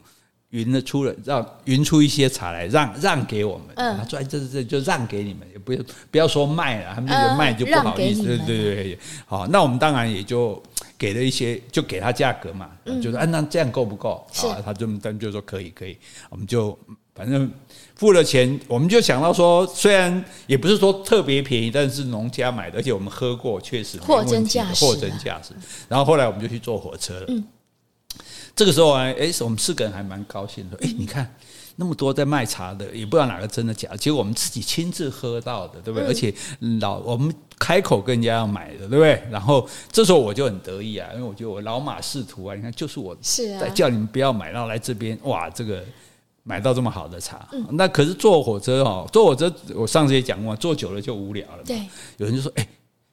[0.50, 10.60] 匀了出了，让匀出一些茶来让让给我们，嗯，说这这就让给你们，也不要不要说卖了，他们觉得卖就不好意思，对对对，好，那我们当然也就
[10.98, 14.26] 给了一些，就给他价格嘛，嗯、就是按那这样够不够？
[14.32, 14.46] 是。
[14.48, 15.96] 啊，他就但就说可以可以，
[16.28, 16.76] 我们就
[17.14, 17.48] 反正
[17.94, 25.54] 付了钱，我们就想到说，虽然也不是说特别便宜，但是农家买的，而且我们喝过，确实货真价实，货真价实。
[25.88, 27.44] 然后后来我们就去坐火车了，嗯。
[28.54, 30.76] 这个时候啊，哎，我们四个人还蛮高兴的。
[30.82, 31.34] 哎，你看
[31.76, 33.96] 那么多在卖茶的，也不知道哪个真的假的。
[33.96, 36.06] 结果我们自己亲自喝到的，对不对？
[36.08, 36.34] 而且
[36.80, 39.22] 老我们开口跟人家要买的，对不对？
[39.30, 42.54] 然后这时候我就很得意啊，因为我觉得我老马识途啊。
[42.54, 43.16] 你看，就是我
[43.58, 45.82] 在叫你们不要买，然后来这边哇，这个
[46.42, 47.48] 买到这么好的茶。
[47.70, 51.62] 那可是坐火车哦，坐火车我上次也讲过，坐久了就无聊了。
[51.64, 51.78] 对，
[52.18, 52.68] 有人就说，哎。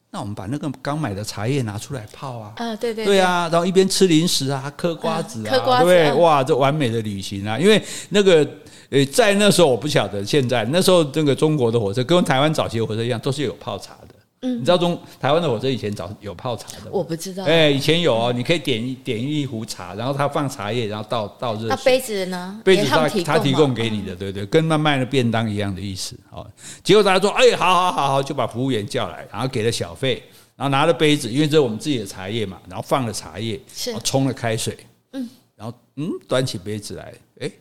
[0.09, 2.53] 那我们把那个刚买的茶叶拿出来泡啊！
[2.55, 6.13] 啊，对对对啊，然后一边吃零食啊，嗑瓜子啊，对不对？
[6.13, 7.59] 哇，这完美的旅行啊！
[7.59, 8.47] 因为那个
[8.89, 14.06] 呃，在那时候我不晓得，现在那时候那个中国的火车跟台湾早期的火车一样，都是有泡茶的。
[14.41, 16.91] 嗯，你知道中台湾的火车以前早有泡茶的？
[16.91, 17.43] 我不知道。
[17.45, 21.69] 哎，以前有哦，你可以点一点一壶茶，然后他放茶叶，然后倒倒热水。
[21.69, 22.61] 那杯子呢？
[22.63, 26.15] 杯子他他提供给你的，对对，跟那卖的便当一样的意思。
[26.31, 26.45] 哦，
[26.83, 30.23] 结果大家说，哎，好好好好，就把服务员叫来，然后给了小费。
[30.55, 34.75] 然后拿了杯子，因为这是我们自己的茶叶嘛，然后放了茶叶，是冲了开水，
[35.11, 37.51] 嗯，然后嗯，端起杯子来，哎，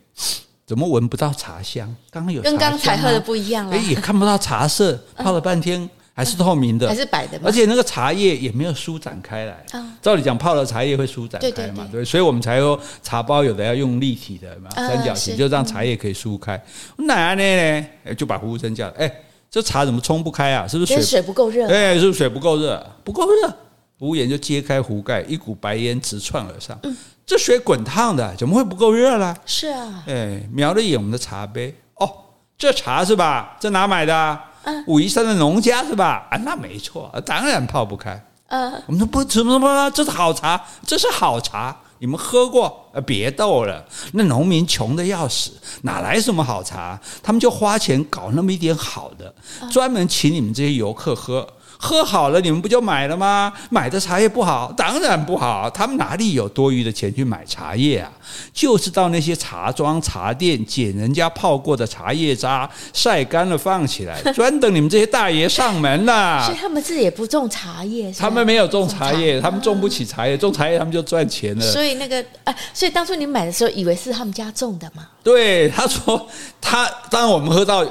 [0.65, 1.95] 怎么闻不到茶香？
[2.11, 5.87] 刚刚有茶，跟刚才喝的不一样了，哎，也看不到茶色，泡了半天
[6.17, 9.65] 还是透明的，还是白的，而且那个茶叶也没有舒展开来。
[10.01, 16.61] 照理讲，泡了茶叶会舒展开嘛，对，所以我们才说茶包有的要用立体的嘛，三角形，就让茶叶可以舒开。
[16.97, 19.13] 奶奶呢，就把服务生叫来，哎。
[19.49, 20.67] 这茶怎么冲不开啊？
[20.67, 21.67] 是不是水水不够热？
[21.69, 22.85] 哎，是不是水不够热？
[23.05, 23.49] 不够热，
[23.97, 26.79] 服务员就揭开壶盖，一股白烟直窜而上。
[26.83, 29.35] 嗯，这水滚烫的，怎么会不够热了？
[29.47, 32.11] 是啊，哎，瞄了一眼我们的茶杯，哦，
[32.59, 33.57] 这茶是吧？
[33.59, 34.39] 这哪买的？
[34.67, 36.27] 嗯，武夷山的农家是吧？
[36.31, 38.21] 啊，那没错，当然泡不开。
[38.49, 39.91] 嗯，我们说不，什么什么？
[39.91, 41.77] 这是好茶，这是好茶。
[41.99, 42.89] 你们喝过？
[42.93, 45.53] 呃，别逗了，那农民穷的要死，
[45.83, 47.01] 哪来什么好茶？
[47.23, 49.35] 他们就花钱搞那么一点好的，
[49.71, 51.49] 专门请你们这些游客喝。
[51.79, 53.53] 喝好了，你们不就买了吗？
[53.71, 55.69] 买的茶叶不好，当然不好。
[55.71, 58.11] 他们哪里有多余的钱去买茶叶啊？
[58.53, 66.43] 就是到那些茶庄、茶店捡人家泡过的茶叶渣，晒干了放起来， 专等你们这些大爷上门呐。
[66.45, 71.73] 所以他们自己也不种茶叶，他们没有种茶叶，他们种不起茶叶，种茶叶他们就赚钱了。
[71.73, 75.07] 所以那个，啊，所以当初你买的时候，以为是他们家种的吗？
[75.23, 76.27] 对，他说
[76.61, 77.85] 他，当然我们喝到，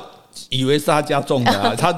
[0.49, 1.95] 以为是他家种的啊， 他。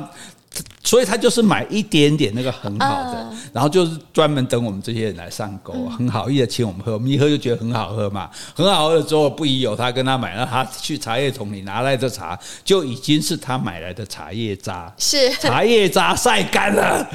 [0.87, 15.29] 所以他就是买一点点那个很好的，然后就是专门等我们这些人来上钩，很好意的请我们喝，我们一喝就觉得很好喝嘛，很好喝了之后不疑有他，跟他买，那他去茶叶桶里拿来的茶就已经是他买来的茶叶渣，是。
[15.33, 17.05] 茶叶渣晒干了，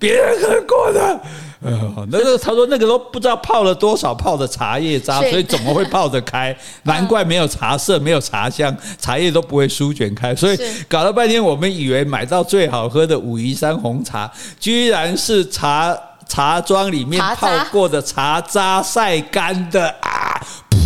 [0.00, 1.20] 别人喝过的。
[1.60, 6.56] 呃，那个他说那个都不知道泡了多少泡的茶叶渣，所以怎么会泡得开？
[6.84, 10.32] 难怪没有茶色，没有茶香，茶叶都不会舒卷开。
[10.32, 20.40] 所以搞了半天，我们以为买到最好喝的武夷山红茶，居然是茶茶庄里面泡过的茶渣晒干的啊！
[20.68, 20.76] 噗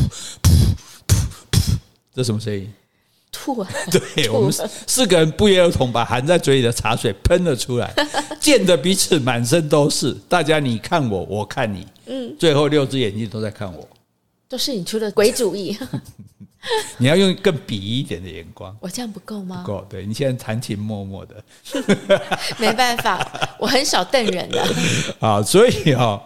[0.42, 0.74] 噗
[1.06, 1.16] 噗
[1.50, 1.76] 噗，
[2.14, 2.72] 这什么声音？
[3.30, 3.68] 吐啊！
[3.90, 4.52] 对，我们
[4.86, 7.92] 四个人不约而同把含在嘴里的茶水喷了出来，
[8.38, 10.12] 溅得彼此满身都是。
[10.28, 13.88] 大家你看我，我看你，嗯，最后六只眼睛都在看我，
[14.48, 15.76] 都是你出的鬼主意。
[16.98, 19.62] 你要用更鄙夷一点的眼光，我这样不够吗？
[19.66, 21.44] 不够，对，你现在含情脉脉的，
[22.58, 23.26] 没办法，
[23.58, 24.64] 我很少瞪人的。
[25.20, 26.22] 啊，所以啊。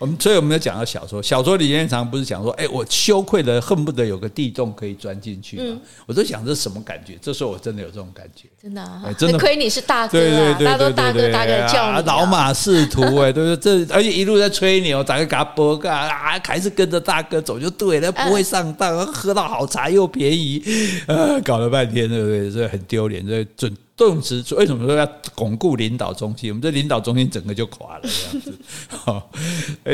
[0.00, 5.58] 我们所以我们有讲到小说，小说里面常常不是讲说，哎，我羞愧的恨不得有个地洞可以钻进去。
[5.60, 7.18] 嗯，我都想这是什么感觉？
[7.20, 13.84] 这时候我真的有这种感觉，真的，真的亏你是大哥啊，大家都大哥大哥叫你，老马识途哎，对不对？
[13.84, 20.62] 这而且一路在吹牛，打个嘎波嘎啊，还是跟着大哥走就对了，不会上当，喝到好茶又便宜，
[21.08, 22.50] 啊，搞了半天，对不对？
[22.50, 23.76] 这很丢脸，这准。
[24.00, 26.48] 动词为什么说要巩固领导中心？
[26.48, 28.58] 我们这领导中心整个就垮了这样子。
[28.88, 29.30] 好，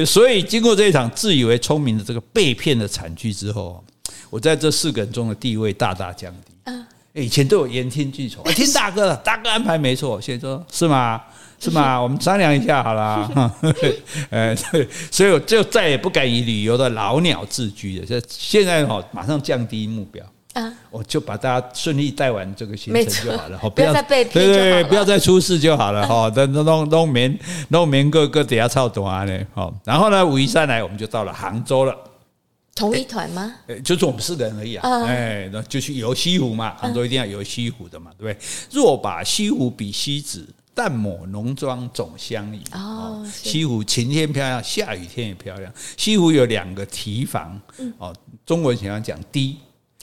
[0.06, 3.82] 所以经过这一场自以为聪明的这个被骗的惨剧之后，
[4.30, 6.52] 我在这四个人中的地位大大降低。
[6.66, 10.20] 嗯，以前都有言听计从，听大哥的，大哥安排没错。
[10.20, 11.20] 现在说是吗？
[11.58, 12.00] 是吗？
[12.00, 13.52] 我们商量一下好了。
[14.30, 14.54] 呃，
[15.10, 18.20] 所以我就再也不敢以旅游的老鸟自居了。
[18.28, 20.24] 现在哈，马上降低目标。
[20.56, 20.72] 啊！
[20.90, 26.30] 我就把大家顺利带完这个行程就好了，不要再被骗，对对，不要再出事就好了哈。
[26.30, 27.38] 等弄弄棉
[27.68, 29.72] 弄棉个个底下超多呢，好。
[29.84, 31.94] 然后呢，武夷山来，我们就到了杭州了。
[32.74, 33.54] 同一团吗？
[33.84, 35.04] 就是我们四个人而已啊。
[35.04, 36.74] 哎，那就去游西湖嘛。
[36.78, 38.46] 杭州一定要游西湖的嘛，对不对？
[38.70, 42.62] 若把西湖比西子，淡抹浓妆总相宜。
[42.72, 45.70] 哦，西湖晴天漂亮，下雨天也漂亮。
[45.98, 47.60] 西湖有两个堤防，
[47.98, 48.14] 哦，
[48.44, 49.56] 中国人喜欢讲堤。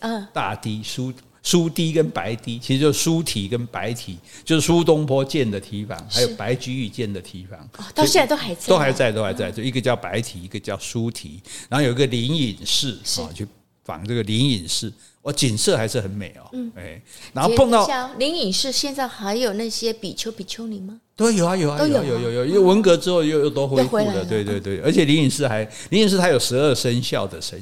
[0.04, 7.58] 嗯，大堤、苏苏堤跟白堤，其实就是苏堤跟白堤，就是苏东坡建的堤防，还有白居易建的堤防，
[7.96, 9.52] 到现在都还在，都还在，都还在。
[9.52, 13.48] 就一个叫白堤，一个叫苏堤，然后有一个灵隐寺啊，去
[13.84, 16.50] 仿这个灵隐寺，哇，景色还是很美哦。
[16.52, 17.02] 嗯，哎，
[17.34, 17.88] 然后碰到
[18.18, 21.00] 灵隐寺，现在还有那些比丘、比丘尼吗？
[21.16, 27.62] 都有啊，有啊，有有有有，因为文革之后又又都恢复了，对对对，而且灵隐寺还灵隐寺它有十二生肖的神。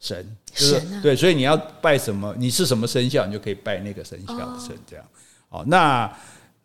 [0.00, 5.04] 神就是对，所以你要拜什么，你是什么生肖，你就可以拜那个生肖的神，这样。
[5.48, 6.10] 哦，那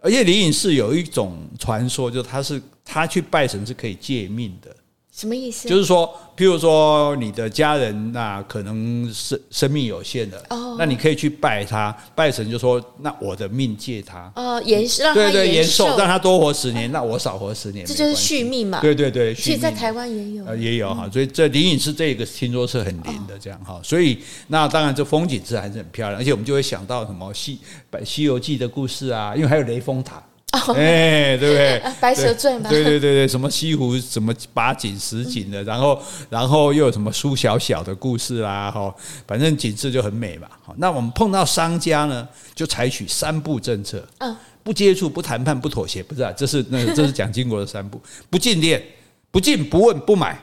[0.02, 4.76] 而且灵隐寺有一种传说，就是他是他去拜神是可以借命的。
[5.16, 5.70] 什么意思？
[5.70, 18.82] 就是说，譬如说你的家人那可能生生命有限的，哦，那你可以去拜他，拜神就说，那我的命借他，哦，延寿，对对，延寿，让他多活十年，那我少活十年，这就是续命嘛。
[18.82, 27.60] 对对对，其实在台湾也有，也有哈，所以这灵隐寺这个听说是很灵的，这样哈，所以那当然这风景是还是很漂亮，而且我们就会想到什么西
[28.04, 30.24] 《西游记》的故事啊，因为还有雷峰塔。
[30.78, 31.82] 哎，对不对？
[32.00, 38.94] 白蛇传嘛，对对对对，什么西湖什么八景十景的， 然后然后又有什么苏小小的故事啦，哈，
[39.26, 40.48] 反正景色就很美嘛。
[40.62, 46.32] 好，那我们碰到商家呢，就采取三步政策，嗯，不接触、不谈判、不妥协，不是啊？
[46.38, 48.80] 这是那这是蒋经国的三步：不进店、
[49.32, 50.40] 不进、不问、不买。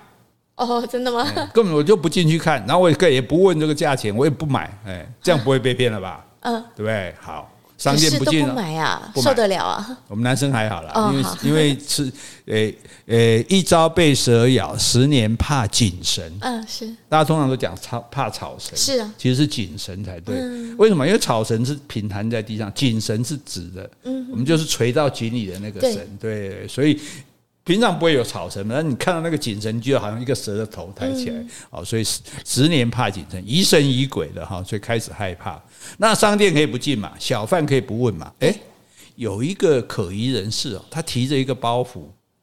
[0.56, 1.24] 哦，真的吗？
[1.54, 6.26] 根本我就不进去看，然后我也也不问这个价钱，我也不买，哎，这样不会被骗了吧？
[6.40, 7.14] 嗯，对不对？
[7.20, 7.48] 好。
[7.80, 9.98] 商店不进，不买啊，受得了啊？
[10.06, 12.12] 我们男生还好啦，因为因为吃，
[12.44, 16.22] 诶诶，一朝被蛇咬，十年怕井绳。
[16.42, 16.86] 嗯，是。
[17.08, 20.36] 大家通常都讲草怕草绳，是啊，其实是井绳才对。
[20.76, 21.06] 为什么？
[21.06, 23.90] 因为草绳是平摊在地上，井绳是直的。
[24.02, 25.98] 嗯，我们就是垂到井里的那个绳。
[26.20, 27.00] 对，所以。
[27.70, 32.02] 平常不会有草绳，那你看到那个井绳，就好像一个蛇的头抬起来，哦，所以
[32.44, 35.62] 十年怕井绳，疑神疑鬼的哈，所以开始害怕。
[35.98, 38.32] 那商店可以不进嘛，小贩可以不问嘛？
[38.40, 38.52] 诶，
[39.14, 42.00] 有一个可疑人士哦，他提着一个包袱，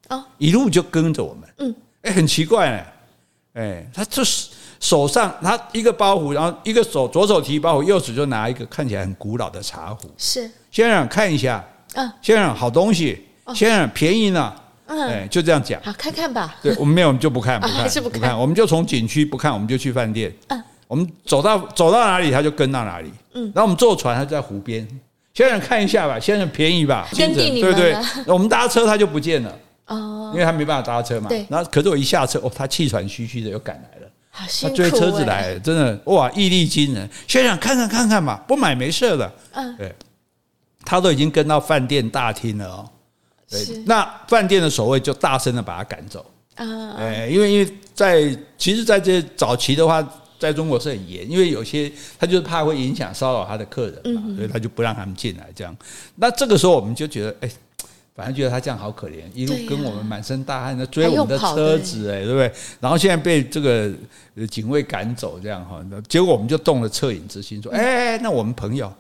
[0.08, 4.48] 哦，一路就跟着我们，嗯，诶，很奇怪呢，诶，他就是
[4.80, 10.50] 手上他一个包袱，然后一个手左手提包袱，右手就拿一个看起来很古老的茶壶，是。
[10.72, 11.62] 先生看一下，
[11.96, 14.56] 嗯，先生好东西，先生便宜呢。
[14.88, 15.82] 哎，就这样讲。
[15.84, 16.56] 好，看看吧。
[16.62, 18.38] 对，我们没有，我们就不看，不看， 还是不看。
[18.38, 20.34] 我们就从景区不看，我们就去饭店。
[20.47, 23.12] 嗯，我们走到走到哪里，他就跟到哪里。
[23.34, 24.88] 嗯，然后我们坐船，他就在湖边。
[25.34, 27.78] 先生看一下吧，先生便宜吧，跟定你们了。
[27.78, 29.56] 对对，我们搭车他就不见了。
[29.88, 31.30] 哦，因为他没办法搭车嘛。
[31.30, 31.45] 对。
[31.50, 34.12] 然后，可是我一下车，哦，他气喘吁吁的又赶来了。
[34.62, 37.10] 他追车子来了，真的哇，毅力惊人。
[37.28, 39.32] 先生看看看看吧，不买没事的。
[39.52, 39.93] 嗯，对。
[40.84, 42.89] 他都已经跟到饭店大厅了哦。
[43.50, 46.96] 对，那饭店的守卫就大声的把他赶走啊！
[46.98, 50.06] 哎，因为因为在其实，在这早期的话，
[50.38, 55.48] 在中国是很严，因为有些他就是怕会影响骚扰他的客人嘛，所以他就不让他们进来。
[55.56, 55.74] 这样，
[56.16, 57.50] 那这个时候我们就觉得，哎，
[58.14, 62.52] 反正觉得他这样好可怜，一路跟我们满身大汗的追我们的车子，哎，对不对？
[62.82, 63.90] 然后现在被这个
[64.50, 68.94] 警卫赶走，这样哈，结果我们就动了恻隐之心，说，哎，那我们朋友。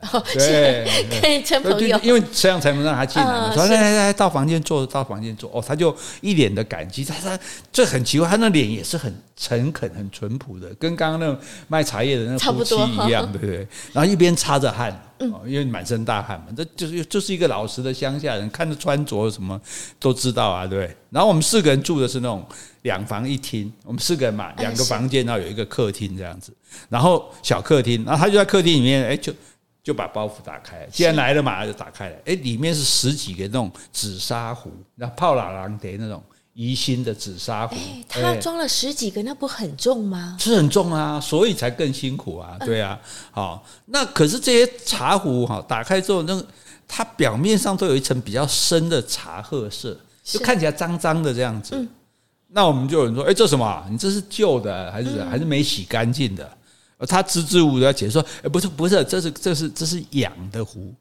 [0.34, 0.86] 对，
[1.20, 3.52] 可以称朋友，因为这样才能让他进来嘛。
[3.52, 5.50] 说来来来，到房间坐，到房间坐。
[5.52, 7.04] 哦，他就一脸的感激。
[7.04, 7.38] 他他
[7.72, 13.66] 这很奇怪，他那脸也是很诚恳、很淳朴的，跟刚刚那种卖茶叶的那夫妻一样，对不对？
[13.92, 16.46] 然后一边擦着汗，嗯，因为满身大汗嘛。
[16.54, 19.60] 这就是就是一个老实的乡下人，看着穿着什么
[19.98, 20.96] 都知道啊，对不对？
[21.10, 22.46] 然后我们四个人住的是那种
[22.82, 26.52] 两房一厅，我们四个人嘛，两个房间，然后有一个客厅这样子，
[26.90, 29.32] 然后小客厅，然后他就在客厅里面，哎，就。
[29.86, 32.16] 就把包袱打开，既然来了嘛，就打开了。
[32.24, 36.20] 哎，里面是十几个那种紫砂壶，那泡老狼的那种
[36.54, 37.76] 宜兴的紫砂壶。
[38.08, 40.36] 它装了十几个，那不很重吗？
[40.40, 42.56] 是很重啊，所以才更辛苦啊。
[42.64, 42.98] 对啊，
[43.30, 46.44] 好，那可是这些茶壶哈，打开之后，那个
[46.88, 51.86] 它表面上都有一层比较深的茶褐色，就看起来脏脏的这样子。
[52.48, 53.86] 那我们就有人说，哎，这什么？
[53.88, 56.50] 你这是旧的，还是还是没洗干净的？
[57.06, 60.94] 他支支吾吾的解释说：“哎，不是，不是，这是，这是，这是养的壶。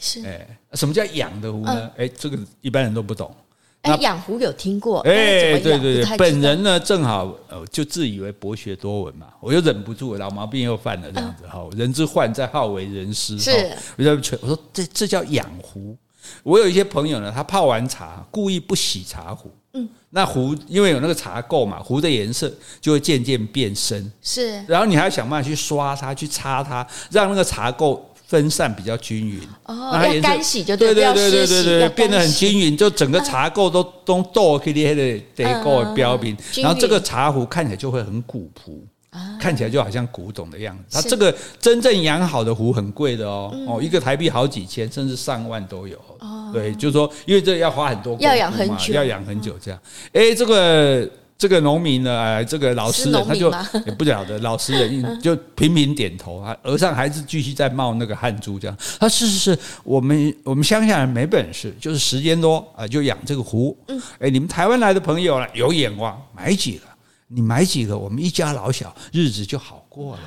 [0.00, 1.90] 是，哎，什么叫养的壶呢？
[1.96, 3.34] 哎，这个一般人都不懂。
[3.82, 5.00] 哎，养壶有听过？
[5.00, 13.38] 哎，对对对，本人呢正好呃，就自以为博学多闻嘛，我又忍不住，老毛病又犯了，这样子哈，人之患在好为人师。
[13.38, 15.94] 是，我就我说这这叫养壶。
[16.42, 19.50] 我有一些朋友呢，他泡完茶故意不洗茶壶。”
[20.14, 22.50] 嗯，那壶因为有那个茶垢嘛，壶的颜色
[22.80, 24.10] 就会渐渐变深。
[24.22, 29.40] 是，然后你还要想办法去刷它，去擦它，让那个茶垢分散比较均匀。
[29.64, 38.86] 哦，要干洗就对对对对对对，变得很均匀，就整个茶垢都都倒开的得够标明，然后这个茶壶看起来就会很古朴。
[39.40, 41.00] 看起来就好像古董的样子。
[41.00, 45.98] 它这个真正养好的壶很贵的哦，哦，一个台币好几千，甚至上万都有。
[46.52, 49.80] 对，就是说，因为这要花很多，要养很久，要养很久这样。
[50.12, 53.52] 哎，这个这个农民呢，哎，这个老实人他就
[53.84, 58.76] 也不晓得，老实人就频频点头啊，额上还是继续在冒那个汗珠这样。
[59.00, 63.76] 他是是是，我们我们乡下人没本事，就是时间多啊，就养这个壶。
[64.20, 66.93] 哎，你们台湾来的朋友了，有眼光，买几个。
[67.28, 70.20] 你买几个，我们一家老小日子就好过了。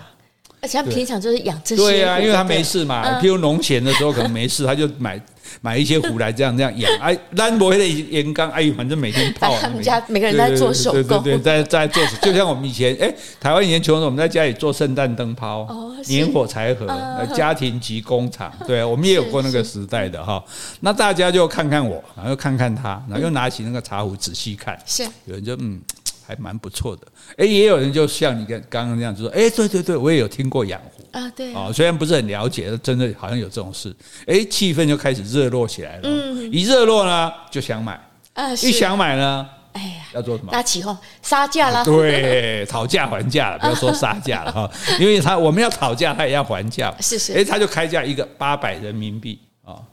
[0.60, 1.82] 而且他平常就是养这些。
[1.82, 5.22] 对呀，因为他没事嘛，譬如农闲的时候可能没事，他就买
[5.62, 6.92] 买一些壶来这样这样养。
[7.00, 9.56] 哎，兰博的盐缸，哎，反正每天泡。
[9.62, 15.68] 他们家每个人在做手工，对对对，在在做，就像我们以前，哎，台湾以前穷的时候，我们在家里做圣诞灯泡、
[16.08, 16.88] 年火柴盒、
[17.36, 20.44] 家庭级工厂， 对，我们也有过那个时代的哈。
[20.80, 25.80] 那大家就看看我，然后又看看他，然后又拿起那个茶壶仔细看，是有人就嗯。
[26.28, 27.08] 还蛮不错的，
[27.38, 31.54] 哎，也有人就像你跟刚刚那样子说，哎，对对对，我也有听过养狐啊，对。
[31.54, 37.98] 啊，虽然不是很了解，真的好像有这种事，哎，气氛就开始热络起来了，嗯，一热络呢就想买，
[38.34, 40.52] 啊，一想买呢，哎呀，要做什么？
[40.52, 44.70] 大起哄杀价了，对，讨价还价了， 不要说杀价了哈，
[45.00, 49.40] 因为他我们要讨价，他也要还价，是是，哎，他就开价一个八百人民币。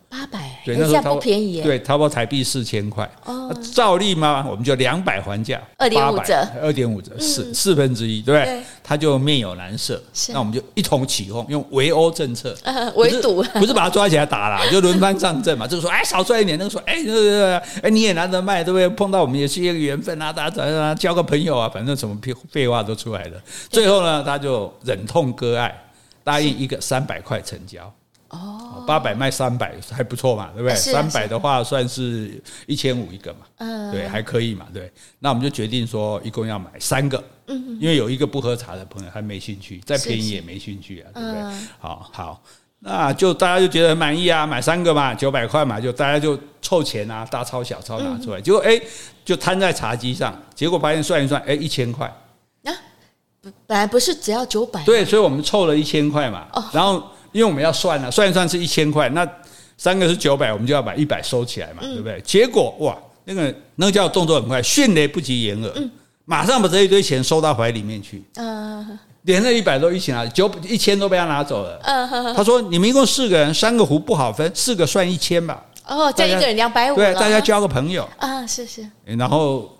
[0.09, 3.09] 八百，对，那时候不便宜，对，淘宝台币四千块。
[3.25, 10.01] 哦，照例嘛，我们就两百还价，二点五折，二点五折，四四分之一，对，他就面有难色。
[10.29, 12.57] 那我们就一同起哄，用围殴政策，
[12.95, 15.67] 围堵，不是把他抓起来打啦， 就轮番上阵嘛。
[15.67, 16.95] 这个说，哎，少赚一点，那个说，哎，
[17.83, 18.89] 哎，你也难得卖，对不对？
[18.91, 23.43] 碰到我们也是一个缘分啊，大家怎样交个朋友啊，反正什么屁废话都出来了。
[23.69, 25.77] 最后呢，他就忍痛割爱，
[26.23, 27.93] 答应一个三百块成交。
[28.35, 30.75] 哦，八百卖三百还不错嘛，对不对？
[30.75, 34.91] 三百的话算是一千五一个嘛，嗯，对，还可以嘛，对。
[35.21, 41.43] 那我们就决定说，一共要买三个，嗯，因为有一个不喝茶的朋友他没兴趣，再便宜也没兴趣啊，对不对？
[41.79, 42.43] 好好，
[42.81, 48.81] 那就大家就觉得很满意啊，买三个嘛，九百块嘛，就大家就凑钱啊，大钞小钞拿出来，结果哎，
[49.25, 52.07] 就摊在茶几上，结果发现算一算，哎，一千块
[52.65, 52.73] 啊，
[53.67, 57.03] 本来不是只要九百，对，所以我们凑了一千块嘛，哦然后。
[57.35, 59.29] 因为我们要算了，算一算是一千块，那
[59.77, 62.21] 三个是九百，我们就要把一百收起来嘛，对不对？
[62.21, 65.73] 结果哇，那个那个叫动作很快，迅雷不及掩耳，
[66.27, 71.81] 马上把这一堆钱收到怀里面去，嗯连那一百都一起拿，九一千都被他拿走了。
[71.83, 78.89] 嗯他说：“你们一共四个人，三个壶不好分，四个算一千吧。”哦，这一个人两百五，对，大家交个朋友啊，是是。
[79.05, 79.74] 然后。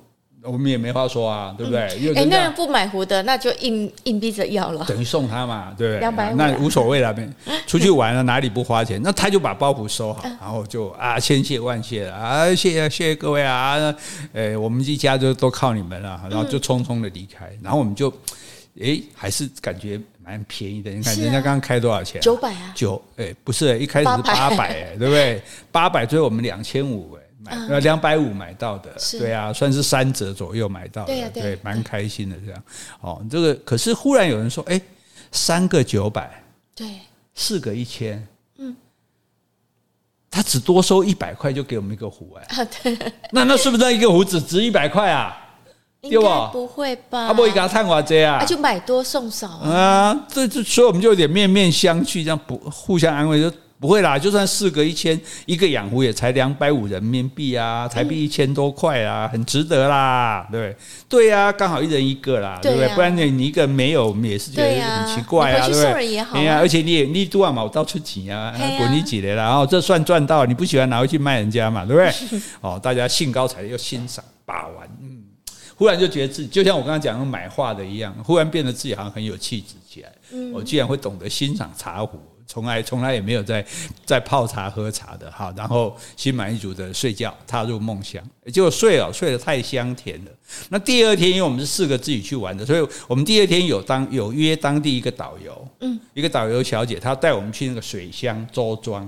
[0.45, 1.81] 我们也没话说啊，对不对？
[2.15, 6.01] 哎，那人不买壶的，那就硬硬逼着要了，等于送他嘛，对不对？
[6.01, 7.15] 两百五，那无所谓了，
[7.67, 9.01] 出去玩了哪里不花钱？
[9.03, 13.95] 那他就把包袱收好，然后就啊，千谢万谢了啊，谢谢谢谢各位啊，
[14.35, 18.13] 哎，我们一家就都靠你们了，然后就匆匆的离开，然后我们就
[18.79, 20.91] 哎，还是感觉蛮便宜的。
[20.91, 22.21] 你看人家刚刚开多少钱？
[22.21, 25.41] 九百啊，九哎，不是，一开始是八百，哎，对不对？
[25.73, 27.24] 八百最后我们两千五，哎。
[27.47, 32.63] 呃，两百五买到的，对啊，算是三折左右买到的，对，蛮开心的这样。
[33.01, 34.81] 哦，这个可是忽然有人说，哎，
[35.31, 36.43] 三个九百，
[36.75, 36.87] 对，
[37.35, 38.27] 四个一千，
[38.57, 38.75] 嗯
[40.31, 42.99] 他只多收一百块就给我们一个壶哎，啊对，
[43.31, 45.37] 那那是不是那一个壶只值一百块啊？
[46.01, 47.29] 应该不会吧？
[47.29, 48.45] 他不会给他探我这啊？
[48.45, 49.71] 就买多送少啊？
[49.71, 53.55] 啊，这这所以我们就有点面面相觑，这样不互相安慰就。
[53.81, 60.77] 不会啦，就算四个一千，一个养壶也才两百五人民币啊，台币一千多块啊，很值得啦，对不对？
[61.09, 62.89] 对呀，刚好一人一个啦，对不对？
[62.95, 66.19] 不然你你一个没有，也是觉得很奇怪啊，对不对？
[66.33, 72.41] 哎呀，而且你也你多嘛，我到出钱啊，滚你几年了，然后这算赚到，你不喜欢拿回去卖人家嘛，对不对？
[72.63, 75.25] 哦，大家兴高采烈又欣赏把玩，嗯，
[75.77, 80.11] 忽然就觉得自己就像我刚刚讲的买画的一样，忽然变得自己好像很有气质起来，
[80.55, 82.19] 我居然会懂得欣赏茶壶。
[82.47, 83.65] 从来从来也没有在
[84.05, 88.23] 在泡茶喝茶的哈，然后心满意足的睡觉，踏入梦乡，
[88.53, 90.31] 结果睡了睡得太香甜了。
[90.69, 99.05] 那第二天，因为我们是四个自己去玩的，所以我们第二天有当有约当地一个导游，嗯，一个导游小姐，她带我们去那个水乡周庄，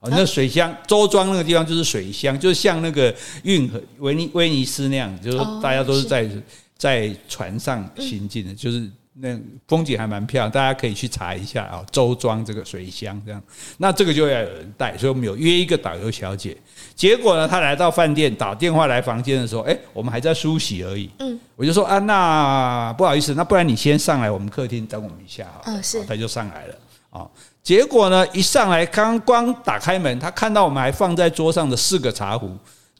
[0.00, 3.14] 哦，那水乡周庄那个地方就是水乡，就是像那个
[3.44, 6.28] 运河威尼威尼斯那样，就是大家都是在
[6.76, 8.90] 在船上行进的，就是。
[9.16, 9.38] 那
[9.68, 11.84] 风景还蛮漂亮，大家可以去查一下啊。
[11.92, 13.40] 周庄这个水乡这样，
[13.78, 16.56] 那这个就要有人带，所以我们有约一个导游小姐。
[16.96, 21.08] 结果呢，她来到饭店打电话来房间的时候，哎，我们还在梳洗而已。
[21.20, 25.62] 嗯，我就说啊，那不好意思，那不然你先上来我们客厅等我们一下哈。
[25.66, 26.04] 嗯，是。
[26.04, 26.74] 她就上来了
[27.10, 27.30] 啊。
[27.62, 32.50] 结果呢，一上来刚刚打开门，她看到我们还放在桌上的四个茶壶。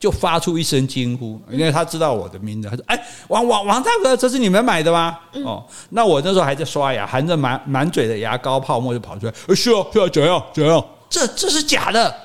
[0.05, 2.69] 就发出一声惊呼，因为他知道我的名字。
[2.69, 9.33] 他说：“哎，王王王大哥，这是你们买的吗？”哦，那我那时候还在刷牙，含着满满嘴的牙膏泡沫就跑出来。
[9.47, 10.85] 哎，是哦，是哦，怎样怎样？
[11.09, 12.15] 这这是假的，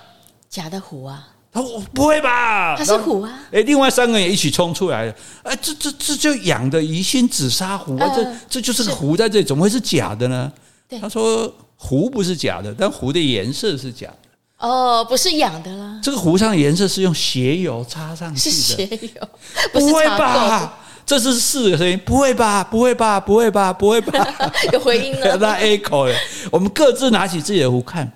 [0.51, 1.27] 假的壶啊！
[1.51, 2.77] 他说：“不会吧？
[2.77, 5.15] 他是壶啊！”哎，另外三个人也一起冲出来了。
[5.43, 8.13] 哎，这这这就养的疑心紫砂壶啊！
[8.15, 10.53] 这这就是个壶在这里，怎么会是假的呢？
[11.01, 14.29] 他说：“壶不是假的，但壶的颜色是假的。”
[14.61, 15.99] 哦，不是养的啦。
[16.03, 18.51] 这个壶上的颜色是用鞋油擦上去的。
[18.51, 19.29] 是鞋油，
[19.73, 20.79] 不会吧？
[21.07, 22.63] 这是四个声音，不会吧？
[22.63, 23.19] 不会吧？
[23.19, 23.73] 不会吧？
[23.73, 24.27] 不会吧？
[24.73, 25.37] 有回音了。
[25.41, 26.15] 那 echo 了。
[26.53, 28.13] 我们各自拿起自己的壶看，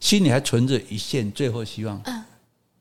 [0.00, 2.00] 心里还存着一线最后希望。
[2.04, 2.23] 嗯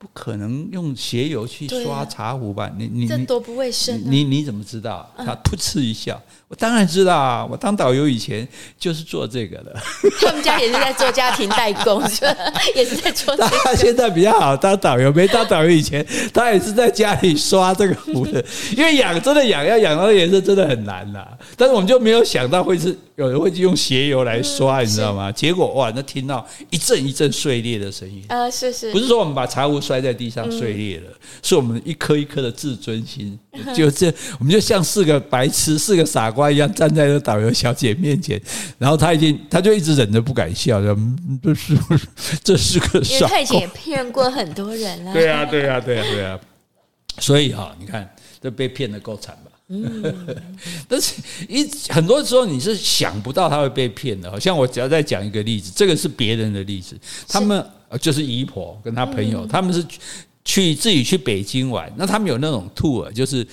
[0.04, 2.70] 不可能用鞋油去刷茶壶吧？
[2.78, 3.98] 你你这多不卫生！
[4.06, 5.10] 你你怎么知道？
[5.16, 7.48] 他噗嗤一笑，我当然知道啊！
[7.50, 8.46] 我当导游以前
[8.78, 9.74] 就是做这个的。
[10.20, 12.36] 他们家也是在做家庭代工，是吧？
[12.76, 13.34] 也是在做。
[13.38, 18.44] 他现在比较好当导游，没当导游以前，他也是在家里刷这个壶的。
[18.76, 21.26] 因为养真的养要养到颜色真的很难呐。
[21.56, 25.32] 但是我们就没有想到会是有人会去用鞋油来刷，你知道吗？
[25.32, 28.52] 结果哇，那听到一阵一阵碎裂的声音啊！
[28.52, 29.93] 是是，不是说我们把茶壶摔。
[29.94, 31.12] 摔在地上碎裂了，
[31.44, 33.38] 是我们一颗一颗的自尊心，
[33.76, 38.42] 就这，我们就像四个白痴、四个傻瓜一样站在那导游小姐面前，
[38.80, 40.82] 然后他已经，他就一直忍着不敢笑，
[41.44, 41.78] 这是
[42.44, 43.28] 这是个傻瓜。
[43.28, 45.14] 他以前也骗过很多人了。
[45.14, 46.40] 对啊，对啊，对啊，对啊。
[47.20, 48.10] 所以哈，你看，
[48.42, 49.52] 这被骗的够惨吧？
[49.68, 50.26] 嗯。
[50.88, 51.14] 但是
[51.48, 57.64] 一很多时候你是想不到他会被骗的，好像我只要再讲一个例子，这个是别人的例子，他们。
[57.98, 59.86] 就是姨婆跟她朋友，他们是
[60.46, 63.46] 去自己去北京玩，那他们有那种 tour，就是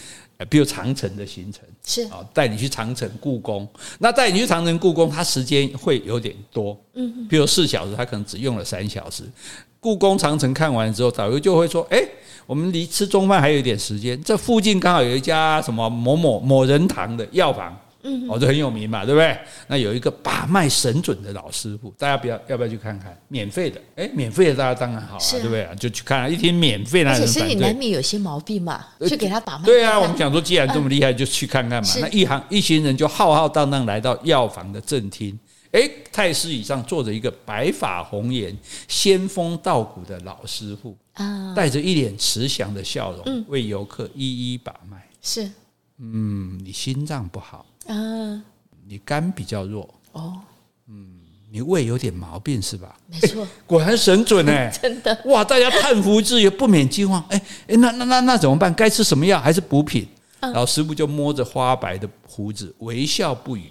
[0.49, 3.69] 比如长城的行程，是啊，带你去长城、故宫。
[3.99, 9.25] 那带你去长城、故宫，它时间会有点多，嗯，比如四小时，他可能只用了三小时。
[9.79, 12.03] 故宫、长城看完之后，导游就会说：“哎，
[12.47, 19.39] 我们离吃中饭还有一点时间，这附近刚好有一家什么某某某人堂的药房。”嗯，哦，这很有名嘛，对不对？
[19.67, 23.17] 那有一个把脉神准的老师傅，大家不要要不要去看看？
[23.29, 25.69] 免费的，哎，免费的大家当然好啊，对不对？
[25.79, 29.65] 就去看，一听免费，那而且身体难免有些毛病嘛，去给他把脉。
[29.65, 31.89] 对啊，我们想说，既然这么厉害，就去看看嘛。
[32.01, 35.39] 那一行一行人就浩浩荡荡来到药房的正厅，
[35.73, 38.57] 哎，太师椅上坐着一个白发红颜、
[38.89, 45.07] 仙风道骨的老师傅啊，带着一脸慈祥的笑容，为游客一一把脉。
[45.21, 45.51] 是，
[45.99, 47.67] 嗯，你心脏不好。
[47.91, 48.43] 啊，
[48.87, 50.39] 你肝比较弱哦，
[50.89, 51.21] 嗯，
[51.51, 52.97] 你胃有点毛病是吧？
[53.07, 55.45] 没错，果然神准哎， 真的哇！
[55.45, 58.73] 大家叹服之余不免惊慌，哎哎，那那那那怎么办？
[58.75, 60.07] 该吃什么药还是补品？
[60.41, 63.71] 然后师傅就摸着花白的胡子，微笑不语，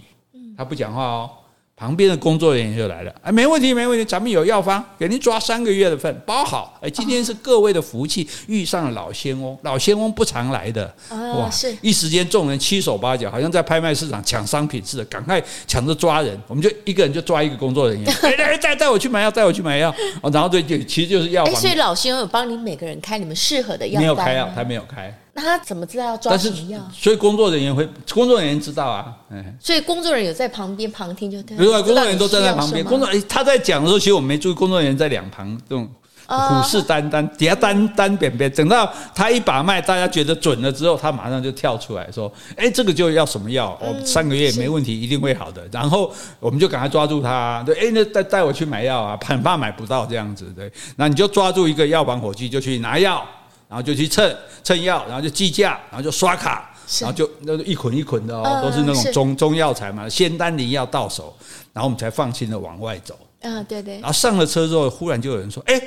[0.56, 1.32] 他不讲话哦。
[1.80, 6.78] 旁边的工作人员就来了，哎，没问题，没问题，咱们有药方，给您抓三个月的份，包好。
[6.82, 16.38] 哎，今天是各位的福气，遇上了老仙翁，老仙翁不常来的，哇，是一时间众人七手八脚，好像在拍卖市场抢商品似的，赶快抢着抓人。
[16.48, 19.90] 我们就一个人就抓一个工作人员， 来来带带我去买药，带我去买药。
[20.22, 21.56] 哦，然后对，就其实就是药方。
[21.56, 25.18] 所以老仙翁有帮你每个人开你们适合的药，没有开药，他没有开。
[25.40, 26.80] 那他怎么知道要抓什么药？
[26.94, 29.16] 所以工作人员会，工作人员知道啊。
[29.32, 31.56] 嗯所以工作人员有在旁边旁听就对。
[31.56, 32.84] 对啊，工作人员都站在旁边。
[32.84, 35.90] 工作他在讲的时候，其实我们没注意，工作人员在两旁这种
[36.28, 43.78] 虎视眈眈，底下单单扁扁，等到他一把脉，大家觉得准了之后，他马上就跳出来说：“哎，这个就要什么药？
[43.82, 53.26] 我三个月没问题，一定会好的。”然后我们就赶快抓住他，对，哎，那带带我去买药啊，很怕买不到这样子，对，那你就抓住一个药房伙计，就去拿药，
[53.70, 61.32] 然后就去称称药，然后就计价，然后就刷卡，然后就那一捆一捆的哦，都是那种中中药材嘛，仙丹灵药到手，
[61.72, 63.16] 然后我们才放心的往外走。
[63.42, 64.00] 嗯，对对。
[64.00, 65.80] 然后上了车之后，忽然就有人说：“哎，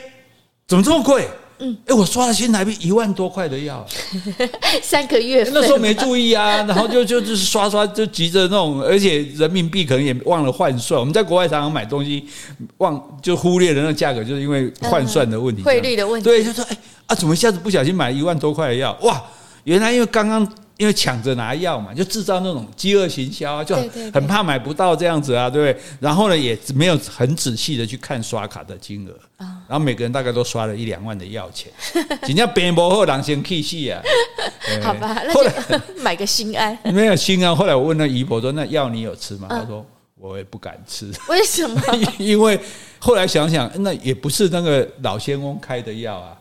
[0.69, 1.29] 怎么这么贵？
[1.65, 3.87] 嗯，哎，我刷了新台币一万多块的药，
[4.83, 5.49] 三个月。
[5.55, 10.99] 那时候没注意啊， 然后就就就是刷刷就急着那种，而且人民币可能也忘了换算。
[10.99, 12.25] 我们在国外常常买东西，
[12.79, 16.25] 忘就忽略了那价格，就是因为换算的问题，汇率的问题。
[16.25, 18.99] 对，就说哎啊，怎么一下子不小心买一万多块的药？
[19.03, 19.23] 哇，
[19.65, 20.47] 原来因为刚刚。”
[20.79, 23.77] 因为抢着拿药嘛，就制造那种饥饿行销啊，就
[24.13, 25.85] 很怕买不到这样子啊，对不对？
[26.01, 29.63] 然后呢，也没有很仔细的去看刷卡的金额啊。
[29.69, 31.73] 然后每个人大概都刷了一两万的药钱，
[32.23, 34.03] 人家边博后狼先气死啊。
[34.83, 35.53] 好吧，后来
[36.03, 37.55] 买个心安，没有心安。
[37.55, 39.85] 后来我问那姨婆说：“那药你有吃吗？”她说
[40.17, 41.11] ：“我也不敢吃。
[41.29, 41.81] ”为什么？
[42.19, 42.59] 因为
[42.99, 46.37] 后来想想，那也不是那个老仙翁开的药啊。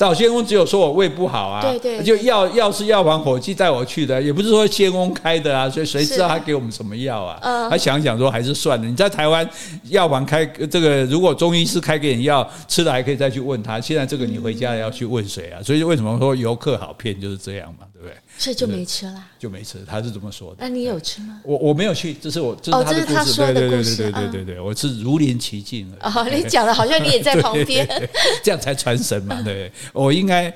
[0.00, 7.68] 老仙翁只有说我胃不好啊，对对，就药药是药房伙计带我去的，也不是说仙翁开的啊，所以谁知道他给我们什么药啊？
[7.70, 8.88] 他想想说还是算了。
[8.88, 9.48] 你在台湾
[9.84, 13.80] 药房开这个，如果中医师开给你药吃了，还可以再去问他。
[13.80, 15.62] 现在这个你回家要去问谁啊？
[15.62, 18.16] 所以为什么说游客好骗就是这样嘛，对不对？
[18.36, 19.84] 所以就没吃啦，就没吃。
[19.86, 20.56] 他是这么说的。
[20.58, 21.40] 那你有吃吗？
[21.44, 23.36] 我我没有去，这是我，这是他的故事。
[23.36, 26.26] 对对对对对对对，我是如临其境哦。
[26.30, 27.86] 你讲的好像你也在 旁边，
[28.42, 29.40] 这样才传神嘛。
[29.42, 30.52] 对，我应该，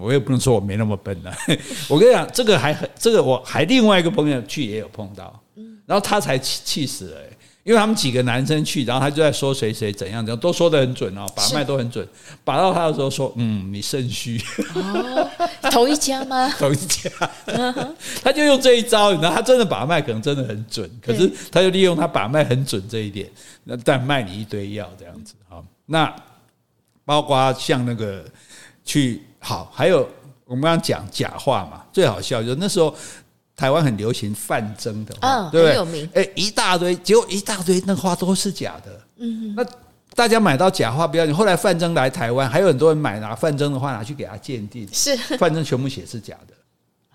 [0.00, 1.36] 我也不能说我没那么笨啊。
[1.88, 5.42] 我跟你讲，这个还很，这个我还另外一个朋友去也有碰到，
[5.86, 7.20] 然后他才气气死了。
[7.68, 12.08] 因为他们几个男生去，然后他就在说谁谁怎样怎样，都说的很准哦，把脉都很准，
[12.42, 14.42] 把到他的时候说，嗯，你肾虚。
[14.74, 15.30] 哦，
[15.70, 16.48] 同一家吗？
[16.58, 17.10] 同一家，
[18.24, 23.28] 他就用这一招，你知道，他真的把脉可能真的很准，可是他就利用他把脉很准这一点，
[23.64, 26.14] 那但卖你一堆药这样子啊，那。
[27.04, 28.22] 包括像那个
[28.84, 30.06] 去好，还有
[30.44, 32.94] 我们刚刚讲假话嘛，最好笑就是那时候
[33.58, 36.08] 台湾很流行范增的哦，对不对？
[36.14, 39.00] 哎，一大堆，结果一大堆那画都是假的。
[39.16, 39.66] 嗯，那
[40.14, 41.34] 大家买到假画不要紧。
[41.34, 46.54] 后来范增来台湾，还有很多人买拿范增的话拿去给他鉴定，是范增全部写是假的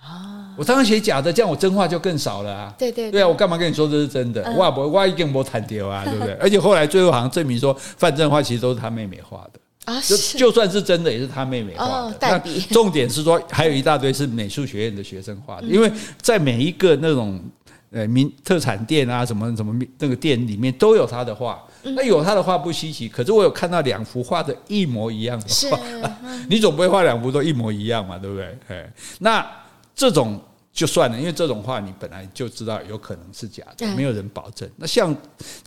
[0.05, 0.53] 啊。
[0.57, 2.73] 我当然写假的，这样我真话就更少了啊。
[2.77, 4.43] 对对对啊，我干嘛跟你说这是真的？
[4.51, 6.33] 我我我一定没谈丢啊，对不对？
[6.41, 9.61] 而且后来最后好像证明说范增的话其实都是他妹妹画的。
[9.85, 12.17] 啊，就就算是真的，也是他妹妹画的。
[12.19, 15.67] 但重点是说，还有一大堆是美术学院的学生画的。
[15.67, 17.43] 因为在每一个那种
[17.91, 21.61] 呃名特产店啊，什么什么那个店里面都有他的画。
[21.83, 25.77] 那有他的画不稀奇，可是我有看到两幅画的一模一样的画。
[26.47, 28.57] 你总不会画两幅都一模一样嘛，对不对？
[28.69, 29.45] 哎，那
[29.93, 30.39] 这种
[30.71, 34.69] 就算了，因为这种画你本来就知道有可能是假的，没有人保证。
[34.77, 35.13] 那像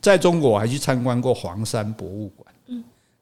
[0.01, 2.47] 在中国，我还去参观过黄山博物馆。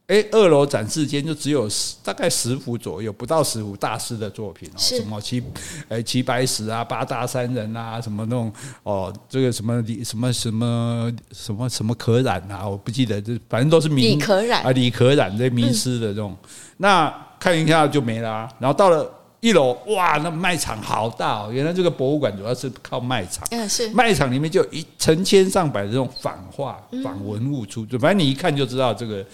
[0.07, 5.43] 哎，二楼展示间就只有十，大概十幅左右，不到十幅大师的作品哦，什么齐，
[5.89, 8.53] 哎齐白石啊，八大山人啊，什么那种
[8.83, 18.53] 哦，这个什么李什么什么什么什么可染啊，我不记得，这反正都是名李可染啊，李可染这名师的这种，嗯、那看一下就没了，啊。
[18.59, 29.25] 然后到了一楼，哇，那卖场好大哦，原来这个博物馆主要是靠卖场，嗯，是卖场里面就有一成千上百的这种仿画、仿文物出，就反正你一看就知道这个。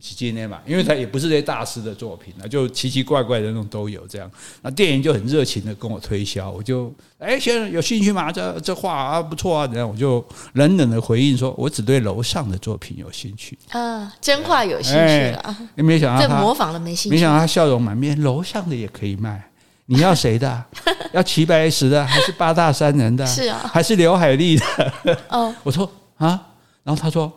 [0.00, 4.30] 奇迹呢嘛，因为他也不是这些大师的作品啊，就奇奇怪怪的那种都有这样。
[4.62, 8.30] 那店员就很热情的跟我推销，我就哎，先生有兴趣吗？
[8.32, 10.24] 这这画啊不错啊，然后我就
[10.54, 15.56] 冷冷的回应说，我只对楼上的作品有兴趣啊，真画有兴趣了。
[15.74, 19.48] 你没想到这模仿了没兴趣，没想到他笑容满面，楼上的也可以卖。
[19.86, 20.64] 你要谁的？
[21.12, 23.26] 要齐白石的，还是八大山人的？
[23.26, 25.18] 是啊，还是刘海利的？
[25.28, 26.40] 哦， 我说啊，
[26.84, 27.30] 然后他说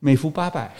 [0.00, 0.74] 每幅八百。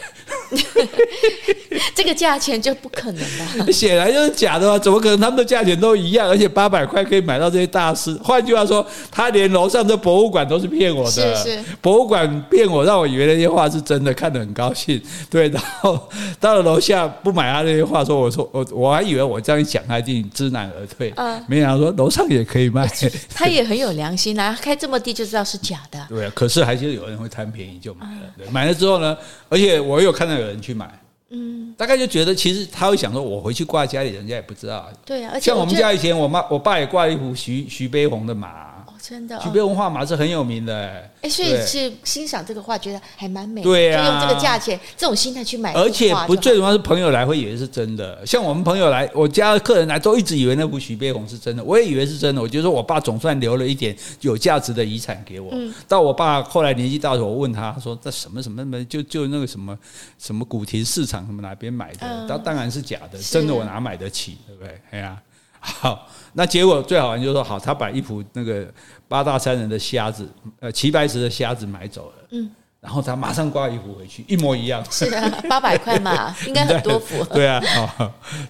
[1.95, 3.23] 这个价钱就不可能
[3.59, 4.79] 了，显然就是假的嘛？
[4.79, 6.29] 怎么可能他们的价钱都一样？
[6.29, 8.15] 而且八百块可以买到这些大师？
[8.23, 11.37] 换句话说，他连楼上的博物馆都是骗我的。
[11.37, 15.01] 是是，博物馆骗我，让我以为那些画是真的，看得很高兴。
[15.31, 16.09] 对，然后
[16.41, 21.13] 到了楼下不买他那些画，说我说我我还以为我这样一讲，他一定知难而退。
[21.17, 22.85] 嗯，没想到说楼上也可以卖。
[23.35, 26.07] 他也很有良心啊，开这么低就知道是假的。
[26.09, 28.23] 对啊，可是还是有人会贪便宜就买了。
[28.37, 29.17] 对，买了之后呢，
[29.49, 31.01] 而且我有看到有人去买。
[31.31, 34.89] 嗯，大概就觉得其实他会想说，我回去挂家里，人家也不知道。
[35.05, 38.74] 对啊，而且像我们家以前，我妈我爸也挂了一幅徐徐悲鸿的马，
[39.07, 55.51] 真的，徐悲鸿画马是很有名的，哎，哎，所以是欣赏这个画，觉得还蛮美，对啊，就用这个价钱、这种心态去买，而且不最重要是朋友来会以为是真的，像我们朋友来，我家的客人来都一直以为那幅徐悲鸿是真的，我也以为是真的，我就说我爸总算留了一点有价值的遗产给我。
[55.53, 59.79] 嗯，到我爸后来年纪大的时候，我问他说这什么什么什么，就就那个什么
[60.19, 62.27] 什么古亭市场什么哪边买的？
[62.27, 64.81] 他、嗯、当然是假的，真的我哪买得起，对不对？
[64.93, 65.21] 哎呀。
[65.65, 68.67] 好，那结果最好玩就是说，好，他把一幅那个
[69.09, 70.29] 八大山人的虾子，
[70.61, 72.51] 呃，齐白石的虾子买走了，嗯，
[72.81, 77.63] 然后他马上挂一幅回去，一模一样，是啊，八百块嘛， 应该很多幅，对啊，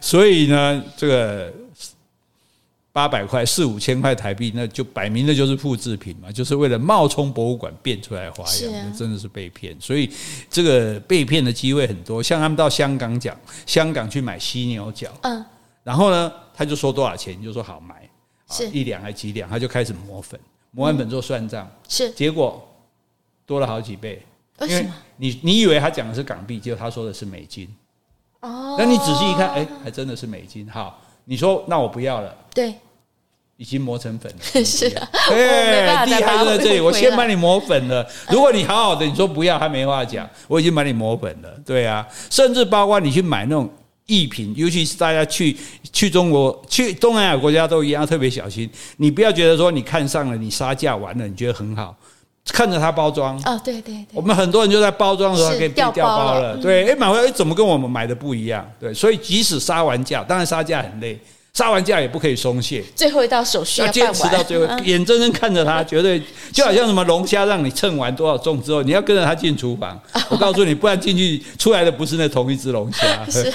[0.01, 1.53] 所以呢，这个
[2.93, 10.11] 八百块四五千块台币，那就摆明了就是复制品嘛，就是为了冒充博物馆变出来的花样，啊、真的是被骗，所以
[10.51, 13.37] 这个被骗的机会很多，像他们到香港讲，
[13.67, 15.45] 香港去买犀牛角，嗯。
[15.85, 18.09] 然后呢，他就说多少钱，你就说好买，
[18.51, 22.66] 是一两还几两，他就开始磨粉，磨完粉之后算账，是结果
[23.45, 24.20] 多了好几倍。
[24.61, 24.95] 为什么？
[25.18, 27.68] 你你以为他讲的是港币，结果他说的是美金。
[28.41, 30.66] 哦，那你仔细一看，哎，还真的是美金。
[30.70, 32.35] 好，你说那我不要了。
[32.55, 32.74] 对，
[33.59, 34.39] 已经磨成粉了。
[34.64, 38.09] 是啊，哎，厉害就在这里，我先把你磨粉了。
[38.30, 40.26] 如果你好好的，你说不要，他没话讲。
[40.49, 41.61] 我已经把你磨粉了。
[41.66, 43.70] 对啊，甚至包括你去买那种。
[44.07, 45.57] 艺品，尤其是大家去
[45.93, 48.69] 去中国、去东南亚国家都一样，特别小心。
[48.99, 51.97] 你不要觉得说你看上了，你杀价完了，你觉得很好，
[52.49, 53.37] 看着它包装。
[53.45, 54.07] 哦，对对对。
[54.13, 58.69] 我们很多人就在包装的时候给掉包了，对，哎，买回来怎么跟我们买的不一样？
[58.79, 61.19] 对，所以即使杀完价，当然杀价很累。
[61.55, 66.21] 杀完价也不可以松懈，最后一道手续要坚持到最后，眼睁睁看着他，绝对
[66.53, 69.97] 就好像什么龙虾让你称完多少重之后，你要跟着他进厨房。
[70.31, 73.25] 我告诉你，不然进去出来的不是那同一只龙虾。
[73.31, 73.53] 是，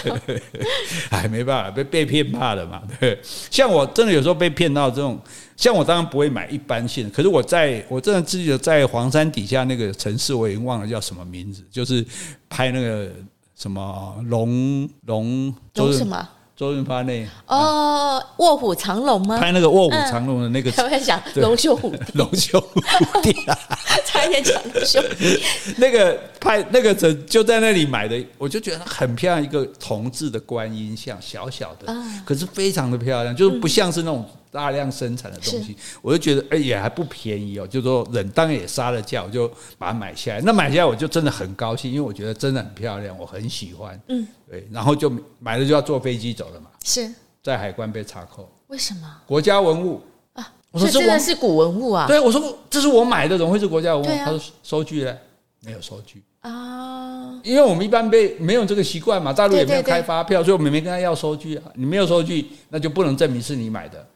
[1.12, 2.82] 哎，没办法，被被骗怕了嘛。
[3.02, 3.20] 对，
[3.52, 5.20] 像我真的有时候被骗到这种，
[5.58, 12.06] 像我当然不会买一般性的，可是我在我真的自己在黄山底下那个城市，我已经忘了叫什么名字，就是
[12.47, 13.10] 拍那个
[13.58, 16.26] 什么龙龙龙什么。
[16.60, 19.39] 周润发那哦，卧虎藏龙吗？
[19.39, 23.57] 拍那个卧虎藏龙的那个， 我在想龙兄虎弟，龙兄虎弟啊，
[24.05, 25.41] 差一点讲龙兄弟。
[25.80, 31.95] 那个拍那个就就在那里买的，我就觉得很漂亮，一个铜制的观音像，小小的，
[32.26, 34.30] 可是非常的漂亮，就是不像是那种。
[34.52, 39.47] 大量生产的东西，我就觉得哎也还不便宜哦，就说忍当然也杀了价，我就
[39.78, 40.41] 把它买下来。
[40.41, 44.00] 那买下来我就真的很高兴，因为我觉得真的很漂亮，我很喜欢。
[44.08, 46.68] 嗯，对，然后就买了就要坐飞机走了嘛。
[46.84, 47.12] 是，
[47.43, 48.50] 在海关被查扣。
[48.68, 49.08] 为什么？
[49.26, 50.02] 国家文物
[50.34, 50.54] 啊！
[50.72, 52.06] 我说这真的是古文物啊！
[52.08, 54.18] 对，我说这是我买的，怎么会是国家文物？
[54.26, 55.16] 他说收据呢？
[55.62, 61.64] 没有收据啊，因为我们一般被没有这个习惯嘛，大陆也没有开发票，所以我们没跟他要收据啊。
[61.74, 64.08] 你没有收据，那就不能证明是你买的。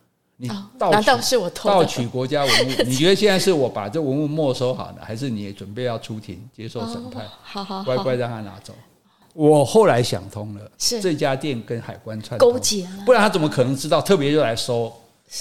[0.44, 2.84] 你盗取，难道是我盗取国家文物？
[2.86, 7.26] 你觉得现在是我把这文物没收好了，还是你也准备要出庭接受审判？
[7.42, 8.74] 好好，乖乖让他拿走。
[9.34, 14.02] 我后来想通了，是这家店跟海关串勾结了，不然他怎么可能知道？
[14.02, 14.92] 特别就来收，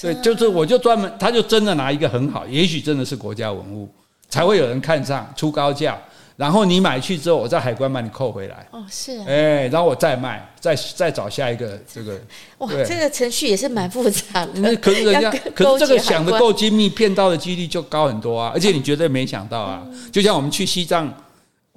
[0.00, 3.88] 对，就是我就专门，他就真的拿一个很好，也许真的是国家文物，
[4.28, 6.00] 才会有人看上，出高价。
[6.43, 8.66] 然后你买去之后，我在海关把你扣回来。
[8.72, 9.16] 哦，是。
[9.28, 12.20] 哎，然后我再卖，再再找下一个 这个。
[12.59, 14.51] 哇，这个程序也是蛮复杂的。
[14.55, 18.51] 那可是人家，可是这个想的够精密，骗到的几率就高很多啊！
[18.53, 21.09] 而且你绝对没想到啊，就像我们去西藏，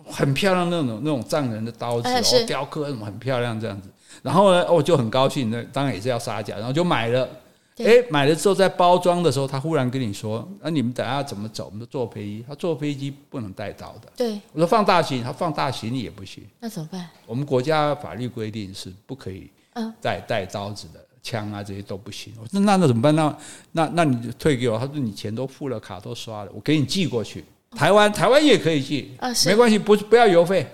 [0.10, 3.88] 很漂亮那种那种藏人的刀子哦，雕刻什么很漂亮这样子。
[4.24, 7.30] 然后呢，我就很高兴，那当然也是要杀价，然后就买了。
[7.78, 11.66] 哎，买了之后在包装的时候，他忽然跟你说：“那、啊、你们等下怎么走？
[11.66, 16.42] 我们坐飞机，他坐飞机不能带刀的。”对，我说放大行李，他放大行李也不行。
[16.62, 17.10] 那怎么办？
[17.26, 19.50] 我们国家法律规定是不可以
[20.02, 22.32] 带带刀子的，枪啊这些都不行。
[22.40, 23.14] 我说那那怎么办？
[23.14, 23.38] 那
[23.74, 24.80] 那那你就退给我。
[24.80, 27.44] 他说你钱都付了，卡都刷了，我给你寄过去。
[27.72, 30.66] 台湾台湾也可以寄啊，没关系，不不要邮费。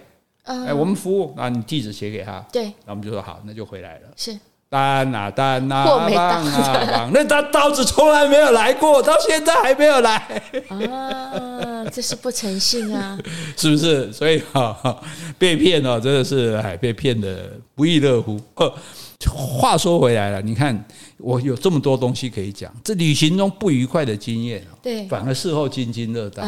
[0.44, 2.40] 哎，我们服务，那你地址写给他。
[2.52, 4.10] 对，然后我们就说好，那就回来了。
[4.16, 4.38] 是。
[4.72, 7.12] 单啊单啊，棒啊棒！
[7.14, 10.16] 那他刀子从来没有来过，到现在还没有来。
[10.70, 13.18] 啊，这是不诚信啊！
[13.58, 14.14] 是不是？
[14.14, 14.98] 所以哈、哦，
[15.38, 18.40] 被骗哦，真的是哎被骗的不亦乐乎。
[19.28, 20.86] 话说回来了，你看
[21.22, 26.44] 我有这么多东西可以讲，这旅行中不愉快的经验，对，反而事后津津乐道，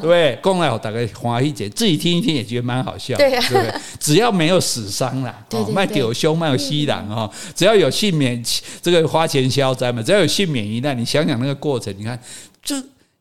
[0.00, 0.36] 对不对？
[0.42, 3.74] 过来我大概华一姐，自己听一听也觉得蛮好笑，对不对？
[3.98, 8.42] 只要没有死伤啦， 哦，卖丢胸，卖有西郎哦，只要有幸免
[8.82, 12.20] 这个花钱消灾嘛，只要有幸免一难，你想想那个过程，你看，
[12.62, 12.76] 就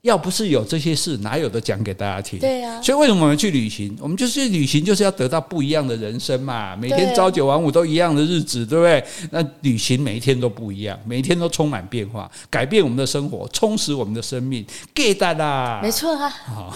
[0.07, 2.39] 要不是有这些事，哪有的讲给大家听？
[2.39, 2.81] 对啊。
[2.81, 3.93] 所以为什么我们去旅行？
[3.99, 6.75] 我们就是去旅行，就是要得到不一样的人生嘛。
[6.77, 9.03] 每天朝九晚五都一样的日子，对不对？
[9.31, 14.65] 那旅行每一天都不一样，每一天都充满变化，改变我们的生活，充实我们的生命。
[14.95, 16.29] get 啦，没错啊。
[16.47, 16.73] 好，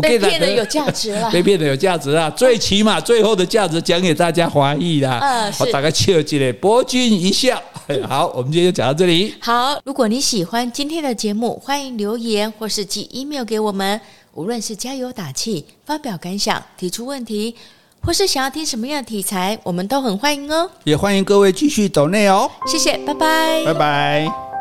[0.00, 2.30] 被骗的有价值了， 被骗的有价值啊。
[2.30, 5.18] 最起码最后的价值讲给大家华裔啦。
[5.20, 7.62] 嗯，我大概切了几嘞，博君一笑。
[8.08, 9.34] 好，我们今天就讲到这里。
[9.40, 14.00] 好，如果你喜欢今天的节目，欢迎留言或是寄 email 给我们。
[14.34, 17.54] 无论是加油打气、发表感想、提出问题，
[18.00, 20.70] 或是想要听什么样的题材，我们都很欢迎哦。
[20.84, 22.50] 也欢迎各位继续走内哦。
[22.66, 24.51] 谢谢，拜拜，拜拜。